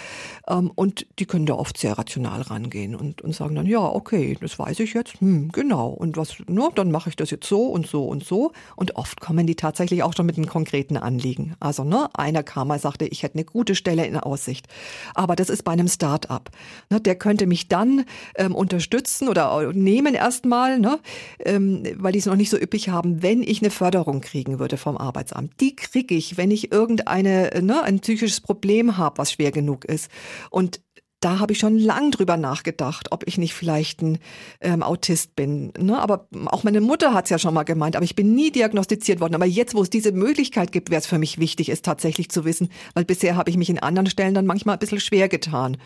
Ähm, 0.48 0.72
und 0.74 1.06
die 1.18 1.26
können 1.26 1.46
da 1.46 1.54
oft 1.54 1.76
sehr 1.76 1.98
rational 1.98 2.40
rangehen 2.40 2.94
und, 2.94 3.20
und 3.20 3.34
sagen 3.34 3.54
dann, 3.54 3.66
ja, 3.66 3.80
okay, 3.80 4.36
das 4.40 4.58
weiß 4.58 4.80
ich 4.80 4.94
jetzt, 4.94 5.20
hm, 5.20 5.52
genau. 5.52 5.88
Und 5.88 6.16
was, 6.16 6.36
ne, 6.48 6.68
dann 6.74 6.90
mache 6.90 7.10
ich 7.10 7.16
das 7.16 7.30
jetzt 7.30 7.46
so 7.46 7.66
und 7.66 7.86
so 7.86 8.06
und 8.06 8.24
so. 8.24 8.52
Und 8.76 8.93
oft 8.94 9.20
kommen 9.20 9.46
die 9.46 9.56
tatsächlich 9.56 10.02
auch 10.02 10.14
schon 10.14 10.26
mit 10.26 10.36
einem 10.36 10.46
konkreten 10.46 10.96
Anliegen. 10.96 11.54
Also, 11.60 11.84
ne, 11.84 12.08
einer 12.14 12.42
kam 12.42 12.68
mal, 12.68 12.78
sagte, 12.78 13.06
ich 13.06 13.22
hätte 13.22 13.34
eine 13.34 13.44
gute 13.44 13.74
Stelle 13.74 14.06
in 14.06 14.16
Aussicht. 14.16 14.66
Aber 15.14 15.36
das 15.36 15.50
ist 15.50 15.64
bei 15.64 15.72
einem 15.72 15.88
Start-up. 15.88 16.50
Ne, 16.90 17.00
der 17.00 17.16
könnte 17.16 17.46
mich 17.46 17.68
dann 17.68 18.04
ähm, 18.36 18.54
unterstützen 18.54 19.28
oder 19.28 19.72
nehmen 19.72 20.14
erstmal, 20.14 20.78
ne, 20.78 20.98
ähm, 21.40 21.84
weil 21.96 22.12
die 22.12 22.18
es 22.18 22.26
noch 22.26 22.36
nicht 22.36 22.50
so 22.50 22.58
üppig 22.58 22.88
haben, 22.88 23.22
wenn 23.22 23.42
ich 23.42 23.62
eine 23.62 23.70
Förderung 23.70 24.20
kriegen 24.20 24.58
würde 24.58 24.76
vom 24.76 24.96
Arbeitsamt. 24.96 25.60
Die 25.60 25.76
kriege 25.76 26.14
ich, 26.14 26.36
wenn 26.36 26.50
ich 26.50 26.72
irgendeine, 26.72 27.50
ne, 27.62 27.82
ein 27.82 28.00
psychisches 28.00 28.40
Problem 28.40 28.96
habe, 28.96 29.18
was 29.18 29.32
schwer 29.32 29.52
genug 29.52 29.84
ist. 29.84 30.10
Und 30.50 30.80
da 31.24 31.38
habe 31.38 31.52
ich 31.52 31.58
schon 31.58 31.78
lang 31.78 32.10
drüber 32.10 32.36
nachgedacht, 32.36 33.10
ob 33.10 33.26
ich 33.26 33.38
nicht 33.38 33.54
vielleicht 33.54 34.02
ein 34.02 34.18
ähm, 34.60 34.82
Autist 34.82 35.34
bin. 35.34 35.72
Ne? 35.78 35.98
Aber 35.98 36.28
auch 36.46 36.64
meine 36.64 36.82
Mutter 36.82 37.14
hat 37.14 37.24
es 37.24 37.30
ja 37.30 37.38
schon 37.38 37.54
mal 37.54 37.62
gemeint, 37.62 37.96
aber 37.96 38.04
ich 38.04 38.14
bin 38.14 38.34
nie 38.34 38.50
diagnostiziert 38.50 39.20
worden. 39.20 39.34
Aber 39.34 39.46
jetzt, 39.46 39.74
wo 39.74 39.80
es 39.80 39.88
diese 39.88 40.12
Möglichkeit 40.12 40.70
gibt, 40.70 40.90
wäre 40.90 41.00
es 41.00 41.06
für 41.06 41.18
mich 41.18 41.38
wichtig, 41.38 41.70
es 41.70 41.80
tatsächlich 41.80 42.28
zu 42.28 42.44
wissen, 42.44 42.68
weil 42.92 43.06
bisher 43.06 43.36
habe 43.36 43.48
ich 43.48 43.56
mich 43.56 43.70
in 43.70 43.78
anderen 43.78 44.08
Stellen 44.08 44.34
dann 44.34 44.44
manchmal 44.44 44.76
ein 44.76 44.80
bisschen 44.80 45.00
schwer 45.00 45.30
getan. 45.30 45.78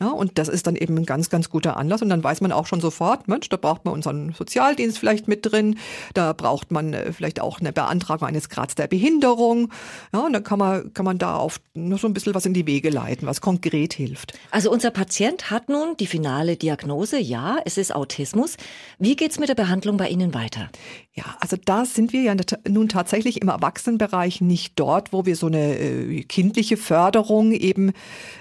Ja, 0.00 0.10
und 0.10 0.38
das 0.38 0.48
ist 0.48 0.66
dann 0.66 0.76
eben 0.76 0.96
ein 0.96 1.06
ganz, 1.06 1.30
ganz 1.30 1.50
guter 1.50 1.76
Anlass. 1.76 2.02
Und 2.02 2.08
dann 2.08 2.22
weiß 2.22 2.40
man 2.40 2.52
auch 2.52 2.66
schon 2.66 2.80
sofort, 2.80 3.28
Mensch, 3.28 3.48
da 3.48 3.56
braucht 3.56 3.84
man 3.84 3.94
unseren 3.94 4.32
Sozialdienst 4.32 4.98
vielleicht 4.98 5.28
mit 5.28 5.50
drin. 5.50 5.78
Da 6.14 6.32
braucht 6.32 6.70
man 6.70 6.92
äh, 6.92 7.12
vielleicht 7.12 7.40
auch 7.40 7.60
eine 7.60 7.72
Beantragung 7.72 8.28
eines 8.28 8.48
Grads 8.48 8.74
der 8.74 8.86
Behinderung. 8.86 9.72
Ja, 10.12 10.20
und 10.20 10.32
dann 10.32 10.42
kann 10.42 10.58
man, 10.58 10.92
kann 10.94 11.04
man 11.04 11.18
da 11.18 11.36
auf 11.36 11.60
noch 11.74 11.98
so 11.98 12.06
ein 12.06 12.14
bisschen 12.14 12.34
was 12.34 12.46
in 12.46 12.54
die 12.54 12.66
Wege 12.66 12.90
leiten, 12.90 13.26
was 13.26 13.40
konkret 13.40 13.94
hilft. 13.94 14.38
Also 14.50 14.70
uns 14.70 14.83
Unser 14.84 14.92
Patient 14.92 15.50
hat 15.50 15.70
nun 15.70 15.96
die 15.96 16.06
finale 16.06 16.56
Diagnose, 16.56 17.18
ja, 17.18 17.56
es 17.64 17.78
ist 17.78 17.94
Autismus. 17.94 18.58
Wie 18.98 19.16
geht's 19.16 19.38
mit 19.38 19.48
der 19.48 19.54
Behandlung 19.54 19.96
bei 19.96 20.10
Ihnen 20.10 20.34
weiter? 20.34 20.68
Ja, 21.14 21.24
also 21.40 21.56
da 21.56 21.86
sind 21.86 22.12
wir 22.12 22.20
ja 22.20 22.36
nun 22.68 22.90
tatsächlich 22.90 23.40
im 23.40 23.48
Erwachsenenbereich 23.48 24.42
nicht 24.42 24.78
dort, 24.78 25.14
wo 25.14 25.24
wir 25.24 25.36
so 25.36 25.46
eine 25.46 25.78
äh, 25.78 26.22
kindliche 26.24 26.76
Förderung 26.76 27.52
eben 27.52 27.92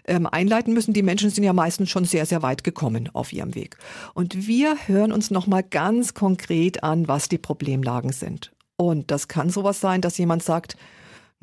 ähm, 0.06 0.27
einleiten 0.27 0.73
müssen. 0.73 0.93
Die 0.93 1.01
Menschen 1.01 1.29
sind 1.29 1.45
ja 1.45 1.53
meistens 1.53 1.89
schon 1.89 2.03
sehr, 2.03 2.25
sehr 2.25 2.41
weit 2.41 2.65
gekommen 2.65 3.10
auf 3.13 3.32
ihrem 3.32 3.56
Weg. 3.56 3.77
Und 4.13 4.45
wir 4.45 4.75
hören 4.88 5.13
uns 5.13 5.32
nochmal 5.32 5.63
ganz 5.63 6.13
konkret 6.13 6.84
an, 6.84 7.08
was 7.08 7.29
die 7.29 7.38
Problemlagen 7.38 8.12
sind. 8.12 8.51
Und 8.75 9.12
das 9.12 9.29
kann 9.29 9.49
sowas 9.49 9.79
sein, 9.79 10.01
dass 10.01 10.17
jemand 10.17 10.43
sagt, 10.43 10.75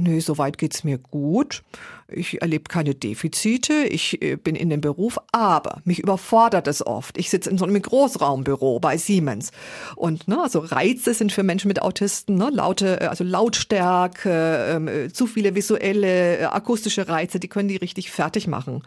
Nö, 0.00 0.18
soweit 0.18 0.56
geht's 0.56 0.82
mir 0.82 0.96
gut. 0.96 1.62
Ich 2.08 2.40
erlebe 2.40 2.64
keine 2.64 2.94
Defizite. 2.94 3.84
Ich 3.84 4.22
äh, 4.22 4.36
bin 4.36 4.56
in 4.56 4.70
dem 4.70 4.80
Beruf, 4.80 5.18
aber 5.30 5.82
mich 5.84 5.98
überfordert 5.98 6.68
es 6.68 6.84
oft. 6.86 7.18
Ich 7.18 7.28
sitze 7.28 7.50
in 7.50 7.58
so 7.58 7.66
einem 7.66 7.82
Großraumbüro 7.82 8.80
bei 8.80 8.96
Siemens. 8.96 9.50
Und 9.96 10.26
ne, 10.26 10.40
also 10.42 10.60
Reize 10.60 11.12
sind 11.12 11.32
für 11.32 11.42
Menschen 11.42 11.68
mit 11.68 11.82
Autisten, 11.82 12.36
ne, 12.36 12.48
laute, 12.50 13.02
äh, 13.02 13.06
also 13.06 13.24
Lautstärke, 13.24 14.68
ähm, 14.70 14.88
äh, 14.88 15.12
zu 15.12 15.26
viele 15.26 15.54
visuelle, 15.54 16.38
äh, 16.38 16.44
akustische 16.44 17.08
Reize, 17.08 17.38
die 17.38 17.48
können 17.48 17.68
die 17.68 17.76
richtig 17.76 18.10
fertig 18.10 18.46
machen. 18.46 18.82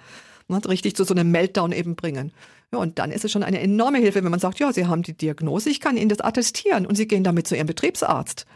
Ne, 0.47 0.59
richtig 0.67 0.95
zu 0.95 1.03
so 1.03 1.13
einem 1.13 1.29
Meltdown 1.29 1.73
eben 1.73 1.95
bringen. 1.95 2.31
Ja, 2.71 2.79
und 2.79 2.97
dann 2.97 3.11
ist 3.11 3.23
es 3.23 3.31
schon 3.31 3.43
eine 3.43 3.59
enorme 3.59 3.99
Hilfe, 3.99 4.23
wenn 4.23 4.31
man 4.31 4.39
sagt, 4.39 4.57
ja, 4.57 4.73
Sie 4.73 4.87
haben 4.87 5.03
die 5.03 5.13
Diagnose, 5.13 5.69
ich 5.69 5.79
kann 5.79 5.95
Ihnen 5.95 6.09
das 6.09 6.21
attestieren 6.21 6.87
und 6.87 6.95
Sie 6.95 7.07
gehen 7.07 7.23
damit 7.23 7.45
zu 7.47 7.55
Ihrem 7.55 7.67
Betriebsarzt. 7.67 8.47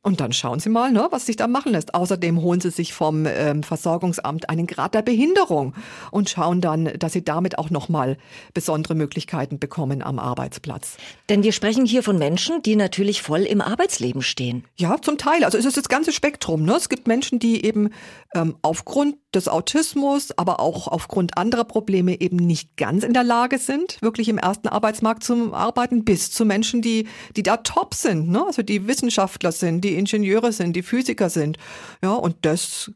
Und 0.00 0.20
dann 0.20 0.32
schauen 0.32 0.60
Sie 0.60 0.68
mal, 0.68 0.92
ne, 0.92 1.08
was 1.10 1.26
sich 1.26 1.36
da 1.36 1.48
machen 1.48 1.72
lässt. 1.72 1.94
Außerdem 1.94 2.40
holen 2.40 2.60
Sie 2.60 2.70
sich 2.70 2.94
vom 2.94 3.26
ähm, 3.26 3.64
Versorgungsamt 3.64 4.48
einen 4.48 4.66
Grad 4.68 4.94
der 4.94 5.02
Behinderung 5.02 5.74
und 6.12 6.30
schauen 6.30 6.60
dann, 6.60 6.84
dass 6.98 7.12
Sie 7.12 7.24
damit 7.24 7.58
auch 7.58 7.70
nochmal 7.70 8.16
besondere 8.54 8.94
Möglichkeiten 8.94 9.58
bekommen 9.58 10.02
am 10.02 10.20
Arbeitsplatz. 10.20 10.96
Denn 11.28 11.42
wir 11.42 11.52
sprechen 11.52 11.84
hier 11.84 12.04
von 12.04 12.16
Menschen, 12.16 12.62
die 12.62 12.76
natürlich 12.76 13.22
voll 13.22 13.40
im 13.42 13.60
Arbeitsleben 13.60 14.22
stehen. 14.22 14.64
Ja, 14.76 14.96
zum 15.02 15.18
Teil. 15.18 15.42
Also 15.42 15.58
es 15.58 15.64
ist 15.64 15.76
das 15.76 15.88
ganze 15.88 16.12
Spektrum. 16.12 16.64
Ne? 16.64 16.74
Es 16.74 16.88
gibt 16.88 17.08
Menschen, 17.08 17.40
die 17.40 17.64
eben 17.64 17.90
ähm, 18.34 18.56
aufgrund 18.62 19.16
des 19.34 19.48
Autismus, 19.48 20.32
aber 20.38 20.60
auch 20.60 20.88
aufgrund 20.88 21.36
anderer 21.36 21.64
Probleme 21.64 22.20
eben 22.20 22.36
nicht 22.36 22.76
ganz 22.76 23.04
in 23.04 23.12
der 23.12 23.24
Lage 23.24 23.58
sind, 23.58 23.98
wirklich 24.00 24.28
im 24.28 24.38
ersten 24.38 24.68
Arbeitsmarkt 24.68 25.22
zu 25.22 25.52
arbeiten, 25.52 26.04
bis 26.04 26.30
zu 26.30 26.44
Menschen, 26.44 26.80
die, 26.80 27.06
die 27.36 27.42
da 27.42 27.58
top 27.58 27.94
sind, 27.94 28.28
ne? 28.28 28.44
also 28.46 28.62
die 28.62 28.86
Wissenschaftler 28.86 29.52
sind, 29.52 29.82
die 29.82 29.94
Ingenieure 29.94 30.52
sind, 30.52 30.74
die 30.74 30.82
Physiker 30.82 31.28
sind. 31.28 31.58
Ja, 32.02 32.14
und 32.14 32.36
das 32.42 32.90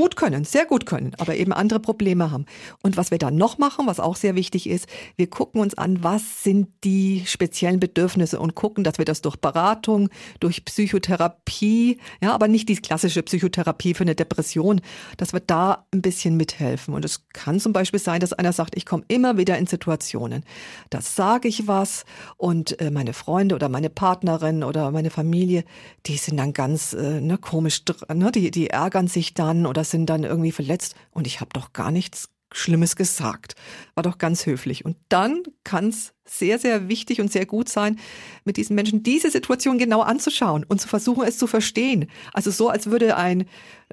gut 0.00 0.16
können, 0.16 0.44
sehr 0.44 0.64
gut 0.64 0.86
können, 0.86 1.12
aber 1.18 1.36
eben 1.36 1.52
andere 1.52 1.78
Probleme 1.78 2.30
haben. 2.30 2.46
Und 2.82 2.96
was 2.96 3.10
wir 3.10 3.18
dann 3.18 3.36
noch 3.36 3.58
machen, 3.58 3.86
was 3.86 4.00
auch 4.00 4.16
sehr 4.16 4.34
wichtig 4.34 4.66
ist, 4.66 4.86
wir 5.16 5.28
gucken 5.28 5.60
uns 5.60 5.76
an, 5.76 6.02
was 6.02 6.42
sind 6.42 6.68
die 6.84 7.22
speziellen 7.26 7.80
Bedürfnisse 7.80 8.40
und 8.40 8.54
gucken, 8.54 8.82
dass 8.82 8.96
wir 8.96 9.04
das 9.04 9.20
durch 9.20 9.36
Beratung, 9.36 10.08
durch 10.40 10.64
Psychotherapie, 10.64 11.98
ja, 12.22 12.32
aber 12.32 12.48
nicht 12.48 12.70
die 12.70 12.76
klassische 12.76 13.22
Psychotherapie 13.22 13.92
für 13.92 14.04
eine 14.04 14.14
Depression, 14.14 14.80
dass 15.18 15.34
wir 15.34 15.40
da 15.40 15.84
ein 15.92 16.00
bisschen 16.00 16.34
mithelfen. 16.38 16.94
Und 16.94 17.04
es 17.04 17.28
kann 17.34 17.60
zum 17.60 17.74
Beispiel 17.74 18.00
sein, 18.00 18.20
dass 18.20 18.32
einer 18.32 18.54
sagt, 18.54 18.78
ich 18.78 18.86
komme 18.86 19.04
immer 19.08 19.36
wieder 19.36 19.58
in 19.58 19.66
Situationen, 19.66 20.44
da 20.88 21.02
sage 21.02 21.46
ich 21.46 21.68
was 21.68 22.06
und 22.38 22.80
äh, 22.80 22.90
meine 22.90 23.12
Freunde 23.12 23.54
oder 23.54 23.68
meine 23.68 23.90
Partnerin 23.90 24.64
oder 24.64 24.92
meine 24.92 25.10
Familie, 25.10 25.62
die 26.06 26.16
sind 26.16 26.38
dann 26.38 26.54
ganz 26.54 26.94
äh, 26.94 27.20
ne, 27.20 27.36
komisch, 27.36 27.82
ne, 28.10 28.32
die, 28.32 28.50
die 28.50 28.70
ärgern 28.70 29.06
sich 29.06 29.34
dann 29.34 29.66
oder 29.66 29.84
sind 29.90 30.06
dann 30.06 30.24
irgendwie 30.24 30.52
verletzt 30.52 30.94
und 31.10 31.26
ich 31.26 31.40
habe 31.40 31.50
doch 31.52 31.72
gar 31.72 31.90
nichts 31.90 32.28
Schlimmes 32.52 32.96
gesagt. 32.96 33.54
War 33.94 34.02
doch 34.02 34.18
ganz 34.18 34.46
höflich. 34.46 34.84
Und 34.84 34.96
dann 35.08 35.42
kann 35.70 35.90
es 35.90 36.14
sehr, 36.24 36.58
sehr 36.58 36.88
wichtig 36.88 37.20
und 37.20 37.30
sehr 37.30 37.46
gut 37.46 37.68
sein, 37.68 37.98
mit 38.44 38.56
diesen 38.56 38.74
Menschen 38.74 39.04
diese 39.04 39.30
Situation 39.30 39.78
genau 39.78 40.00
anzuschauen 40.00 40.64
und 40.68 40.80
zu 40.80 40.88
versuchen, 40.88 41.24
es 41.24 41.38
zu 41.38 41.46
verstehen. 41.46 42.08
Also 42.32 42.50
so, 42.50 42.68
als 42.68 42.86
würde 42.90 43.16
ein, 43.16 43.42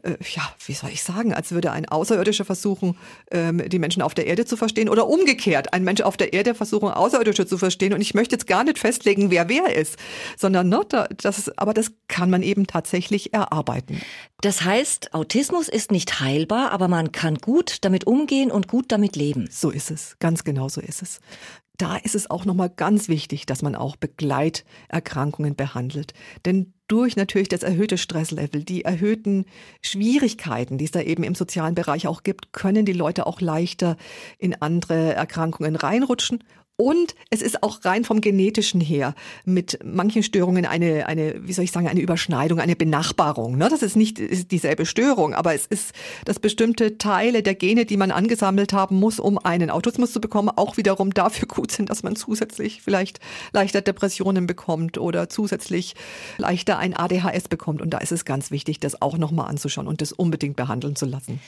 äh, 0.01 0.17
ja, 0.35 0.41
wie 0.65 0.73
soll 0.73 0.89
ich 0.91 1.03
sagen, 1.03 1.33
als 1.33 1.51
würde 1.51 1.71
ein 1.71 1.87
Außerirdischer 1.87 2.45
versuchen, 2.45 2.97
ähm, 3.29 3.61
die 3.69 3.77
Menschen 3.77 4.01
auf 4.01 4.15
der 4.15 4.25
Erde 4.25 4.45
zu 4.45 4.57
verstehen 4.57 4.89
oder 4.89 5.07
umgekehrt, 5.07 5.73
ein 5.73 5.83
Mensch 5.83 6.01
auf 6.01 6.17
der 6.17 6.33
Erde 6.33 6.55
versuchen, 6.55 6.89
Außerirdische 6.89 7.45
zu 7.45 7.59
verstehen. 7.59 7.93
Und 7.93 8.01
ich 8.01 8.15
möchte 8.15 8.33
jetzt 8.33 8.47
gar 8.47 8.63
nicht 8.63 8.79
festlegen, 8.79 9.29
wer 9.29 9.49
wer 9.49 9.75
ist, 9.75 9.97
sondern 10.35 10.69
ne, 10.69 10.81
das, 11.17 11.57
aber 11.57 11.75
das 11.75 11.91
kann 12.07 12.31
man 12.31 12.41
eben 12.41 12.65
tatsächlich 12.65 13.33
erarbeiten. 13.33 14.01
Das 14.41 14.63
heißt, 14.63 15.13
Autismus 15.13 15.67
ist 15.67 15.91
nicht 15.91 16.19
heilbar, 16.19 16.71
aber 16.71 16.87
man 16.87 17.11
kann 17.11 17.35
gut 17.35 17.77
damit 17.81 18.07
umgehen 18.07 18.51
und 18.51 18.67
gut 18.67 18.91
damit 18.91 19.15
leben. 19.15 19.47
So 19.51 19.69
ist 19.69 19.91
es, 19.91 20.17
ganz 20.19 20.43
genau 20.43 20.69
so 20.69 20.81
ist 20.81 21.03
es 21.03 21.19
da 21.77 21.95
ist 21.97 22.15
es 22.15 22.29
auch 22.29 22.45
nochmal 22.45 22.71
ganz 22.75 23.07
wichtig, 23.07 23.45
dass 23.45 23.61
man 23.61 23.75
auch 23.75 23.95
Begleiterkrankungen 23.95 25.55
behandelt. 25.55 26.13
Denn 26.45 26.73
durch 26.87 27.15
natürlich 27.15 27.49
das 27.49 27.63
erhöhte 27.63 27.97
Stresslevel, 27.97 28.63
die 28.63 28.83
erhöhten 28.83 29.45
Schwierigkeiten, 29.81 30.77
die 30.77 30.85
es 30.85 30.91
da 30.91 31.01
eben 31.01 31.23
im 31.23 31.35
sozialen 31.35 31.75
Bereich 31.75 32.07
auch 32.07 32.23
gibt, 32.23 32.53
können 32.53 32.85
die 32.85 32.93
Leute 32.93 33.27
auch 33.27 33.41
leichter 33.41 33.97
in 34.39 34.59
andere 34.61 35.13
Erkrankungen 35.13 35.75
reinrutschen 35.75 36.43
und 36.77 37.15
es 37.31 37.41
ist 37.41 37.63
auch 37.63 37.83
rein 37.85 38.05
vom 38.05 38.21
genetischen 38.21 38.79
her 38.79 39.15
mit 39.45 39.79
manchen 39.83 40.21
Störungen 40.21 40.67
eine, 40.67 41.07
eine, 41.07 41.35
wie 41.47 41.53
soll 41.53 41.65
ich 41.65 41.71
sagen, 41.71 41.87
eine 41.87 41.99
Überschneidung, 41.99 42.59
eine 42.59 42.75
Benachbarung. 42.75 43.57
Ne? 43.57 43.67
Das 43.67 43.81
ist 43.81 43.95
nicht 43.95 44.19
dieselbe 44.51 44.85
Störung, 44.85 45.33
aber 45.33 45.55
es 45.55 45.65
ist, 45.65 45.93
dass 46.25 46.37
bestimmte 46.37 46.99
Teile 46.99 47.41
der 47.41 47.55
Gene, 47.55 47.85
die 47.85 47.97
man 47.97 48.11
angesammelt 48.11 48.73
haben 48.73 48.99
muss, 48.99 49.19
um 49.19 49.39
einen 49.39 49.71
Autismus 49.71 50.13
zu 50.13 50.21
bekommen, 50.21 50.49
auch 50.55 50.77
wiederum 50.77 51.15
dafür 51.15 51.47
gut 51.47 51.71
sind, 51.71 51.89
dass 51.89 52.03
man 52.03 52.15
zusätzlich 52.15 52.83
vielleicht 52.83 53.19
leichter 53.53 53.81
Depressionen 53.81 54.45
bekommt 54.45 54.99
oder 54.99 55.29
zusätzlich 55.29 55.95
leichter 56.37 56.77
ein 56.77 56.95
ADHS 56.95 57.47
bekommt. 57.47 57.81
Und 57.81 57.89
da 57.89 57.97
ist 57.97 58.11
es 58.11 58.23
ganz 58.23 58.51
wichtig, 58.51 58.79
das 58.79 59.01
auch 59.01 59.17
nochmal 59.17 59.49
anzuschauen 59.49 59.87
und 59.87 60.01
das 60.01 60.11
unbedingt 60.11 60.55
behandeln 60.55 60.95
zu 60.95 61.07
lassen. 61.07 61.39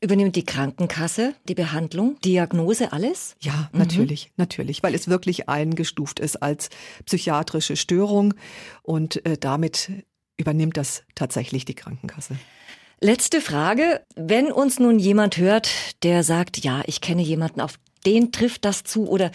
Übernimmt 0.00 0.36
die 0.36 0.44
Krankenkasse 0.44 1.34
die 1.48 1.54
Behandlung, 1.54 2.18
Diagnose, 2.24 2.92
alles? 2.92 3.36
Ja, 3.40 3.70
mhm. 3.72 3.78
natürlich, 3.78 4.30
natürlich, 4.36 4.82
weil 4.82 4.94
es 4.94 5.08
wirklich 5.08 5.48
eingestuft 5.48 6.20
ist 6.20 6.42
als 6.42 6.68
psychiatrische 7.04 7.76
Störung 7.76 8.34
und 8.82 9.24
äh, 9.24 9.38
damit 9.38 9.90
übernimmt 10.36 10.76
das 10.76 11.02
tatsächlich 11.14 11.64
die 11.64 11.74
Krankenkasse. 11.74 12.36
Letzte 13.00 13.40
Frage. 13.40 14.02
Wenn 14.14 14.50
uns 14.50 14.78
nun 14.78 14.98
jemand 14.98 15.36
hört, 15.36 15.68
der 16.02 16.22
sagt, 16.24 16.64
ja, 16.64 16.82
ich 16.86 17.00
kenne 17.00 17.22
jemanden, 17.22 17.60
auf 17.60 17.78
den 18.06 18.32
trifft 18.32 18.64
das 18.64 18.84
zu 18.84 19.08
oder 19.08 19.30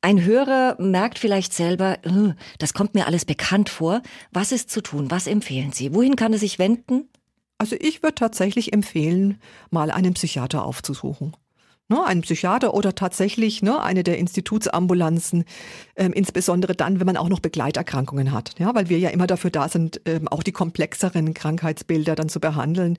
ein 0.00 0.22
Hörer 0.22 0.76
merkt 0.78 1.18
vielleicht 1.18 1.54
selber, 1.54 1.96
das 2.58 2.74
kommt 2.74 2.94
mir 2.94 3.06
alles 3.06 3.24
bekannt 3.24 3.70
vor. 3.70 4.02
Was 4.32 4.52
ist 4.52 4.70
zu 4.70 4.82
tun? 4.82 5.10
Was 5.10 5.26
empfehlen 5.26 5.72
Sie? 5.72 5.94
Wohin 5.94 6.14
kann 6.14 6.34
er 6.34 6.38
sich 6.38 6.58
wenden? 6.58 7.08
Also 7.58 7.76
ich 7.78 8.02
würde 8.02 8.16
tatsächlich 8.16 8.72
empfehlen, 8.72 9.40
mal 9.70 9.90
einen 9.90 10.14
Psychiater 10.14 10.64
aufzusuchen 10.64 11.34
ne, 11.88 12.04
ein 12.04 12.22
Psychiater 12.22 12.74
oder 12.74 12.94
tatsächlich 12.94 13.62
ne, 13.62 13.82
eine 13.82 14.02
der 14.02 14.18
Institutsambulanzen, 14.18 15.44
ähm, 15.96 16.12
insbesondere 16.12 16.74
dann, 16.74 16.98
wenn 16.98 17.06
man 17.06 17.16
auch 17.16 17.28
noch 17.28 17.40
Begleiterkrankungen 17.40 18.32
hat. 18.32 18.52
Ja, 18.58 18.74
weil 18.74 18.88
wir 18.88 18.98
ja 18.98 19.10
immer 19.10 19.26
dafür 19.26 19.50
da 19.50 19.68
sind, 19.68 20.00
ähm, 20.06 20.28
auch 20.28 20.42
die 20.42 20.52
komplexeren 20.52 21.34
Krankheitsbilder 21.34 22.14
dann 22.14 22.28
zu 22.28 22.40
behandeln, 22.40 22.96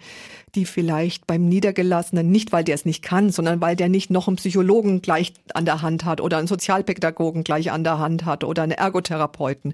die 0.54 0.66
vielleicht 0.66 1.28
beim 1.28 1.46
Niedergelassenen, 1.46 2.30
nicht 2.30 2.52
weil 2.52 2.64
der 2.64 2.76
es 2.76 2.86
nicht 2.86 3.04
kann, 3.04 3.32
sondern 3.32 3.60
weil 3.60 3.76
der 3.76 3.90
nicht 3.90 4.12
noch 4.12 4.28
einen 4.28 4.38
Psychologen 4.38 5.02
gleich 5.02 5.34
an 5.54 5.66
der 5.66 5.82
Hand 5.82 6.06
hat 6.06 6.22
oder 6.22 6.38
einen 6.38 6.48
Sozialpädagogen 6.48 7.44
gleich 7.44 7.72
an 7.72 7.84
der 7.84 7.98
Hand 8.00 8.26
hat 8.26 8.44
oder 8.44 8.64
einen 8.64 8.72
Ergotherapeuten. 8.72 9.74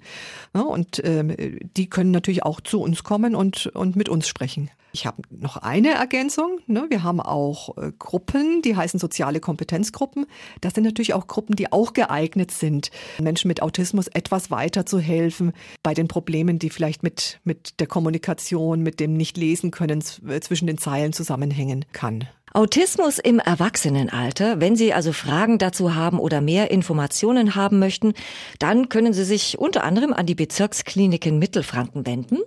Ja, 0.56 0.62
und 0.62 1.02
ähm, 1.04 1.36
die 1.76 1.90
können 1.90 2.12
natürlich 2.12 2.44
auch 2.44 2.62
zu 2.62 2.82
uns 2.82 3.04
kommen 3.04 3.36
und, 3.36 3.68
und 3.68 3.96
mit 3.96 4.10
uns 4.10 4.28
sprechen. 4.28 4.70
Ich 4.94 5.06
habe 5.06 5.22
noch 5.30 5.58
eine 5.58 5.94
Ergänzung. 5.94 6.60
Ne? 6.68 6.86
Wir 6.90 7.04
haben 7.04 7.22
auch 7.22 7.78
äh, 7.78 7.92
Gruppen, 7.98 8.62
die 8.62 8.76
heißen 8.76 9.00
soziale 9.00 9.40
Kompetenzgruppen. 9.40 10.26
Das 10.60 10.74
sind 10.74 10.84
natürlich 10.84 11.14
auch 11.14 11.28
Gruppen, 11.28 11.56
die 11.56 11.72
auch 11.72 11.94
geeignet 11.94 12.52
sind, 12.52 12.92
Menschen 13.22 13.48
mit 13.48 13.62
Autismus 13.62 14.08
etwas 14.08 14.52
weiter 14.52 14.86
zu 14.86 15.00
helfen 15.00 15.54
bei 15.84 15.94
den 15.94 16.08
Problemen, 16.08 16.60
die 16.60 16.70
vielleicht 16.70 17.04
mit, 17.04 17.40
mit 17.44 17.80
der 17.80 17.88
Kommunikation, 17.88 18.82
mit 18.82 19.00
dem 19.00 19.14
Nicht-Lesen 19.14 19.72
können 19.72 20.04
äh, 20.28 20.40
zwischen 20.42 20.68
den 20.68 20.78
Zeilen 20.78 21.14
zusammenhängen 21.14 21.86
kann. 21.94 22.28
Autismus 22.54 23.18
im 23.18 23.40
Erwachsenenalter. 23.40 24.60
Wenn 24.60 24.76
Sie 24.76 24.94
also 24.94 25.14
Fragen 25.14 25.58
dazu 25.58 25.96
haben 25.96 26.20
oder 26.20 26.42
mehr 26.42 26.70
Informationen 26.70 27.56
haben 27.56 27.80
möchten, 27.80 28.14
dann 28.60 28.90
können 28.90 29.14
Sie 29.14 29.24
sich 29.24 29.58
unter 29.58 29.86
anderem 29.86 30.12
an 30.12 30.26
die 30.26 30.36
Bezirkskliniken 30.36 31.40
Mittelfranken 31.40 32.06
wenden. 32.06 32.40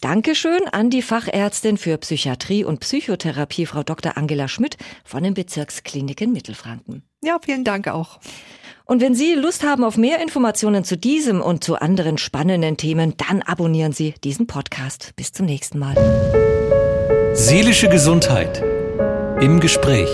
Dankeschön 0.00 0.60
an 0.70 0.90
die 0.90 1.02
Fachärztin 1.02 1.76
für 1.76 1.98
Psychiatrie 1.98 2.64
und 2.64 2.80
Psychotherapie, 2.80 3.66
Frau 3.66 3.82
Dr. 3.82 4.16
Angela 4.16 4.46
Schmidt 4.46 4.76
von 5.04 5.24
den 5.24 5.34
Bezirkskliniken 5.34 6.32
Mittelfranken. 6.32 7.02
Ja, 7.22 7.38
vielen 7.42 7.64
Dank 7.64 7.88
auch. 7.88 8.20
Und 8.84 9.02
wenn 9.02 9.14
Sie 9.14 9.34
Lust 9.34 9.64
haben 9.64 9.82
auf 9.82 9.96
mehr 9.96 10.22
Informationen 10.22 10.84
zu 10.84 10.96
diesem 10.96 11.40
und 11.40 11.64
zu 11.64 11.76
anderen 11.76 12.16
spannenden 12.16 12.76
Themen, 12.76 13.14
dann 13.16 13.42
abonnieren 13.42 13.92
Sie 13.92 14.14
diesen 14.22 14.46
Podcast. 14.46 15.12
Bis 15.16 15.32
zum 15.32 15.46
nächsten 15.46 15.78
Mal. 15.78 15.96
Seelische 17.34 17.88
Gesundheit 17.88 18.62
im 19.40 19.60
Gespräch. 19.60 20.08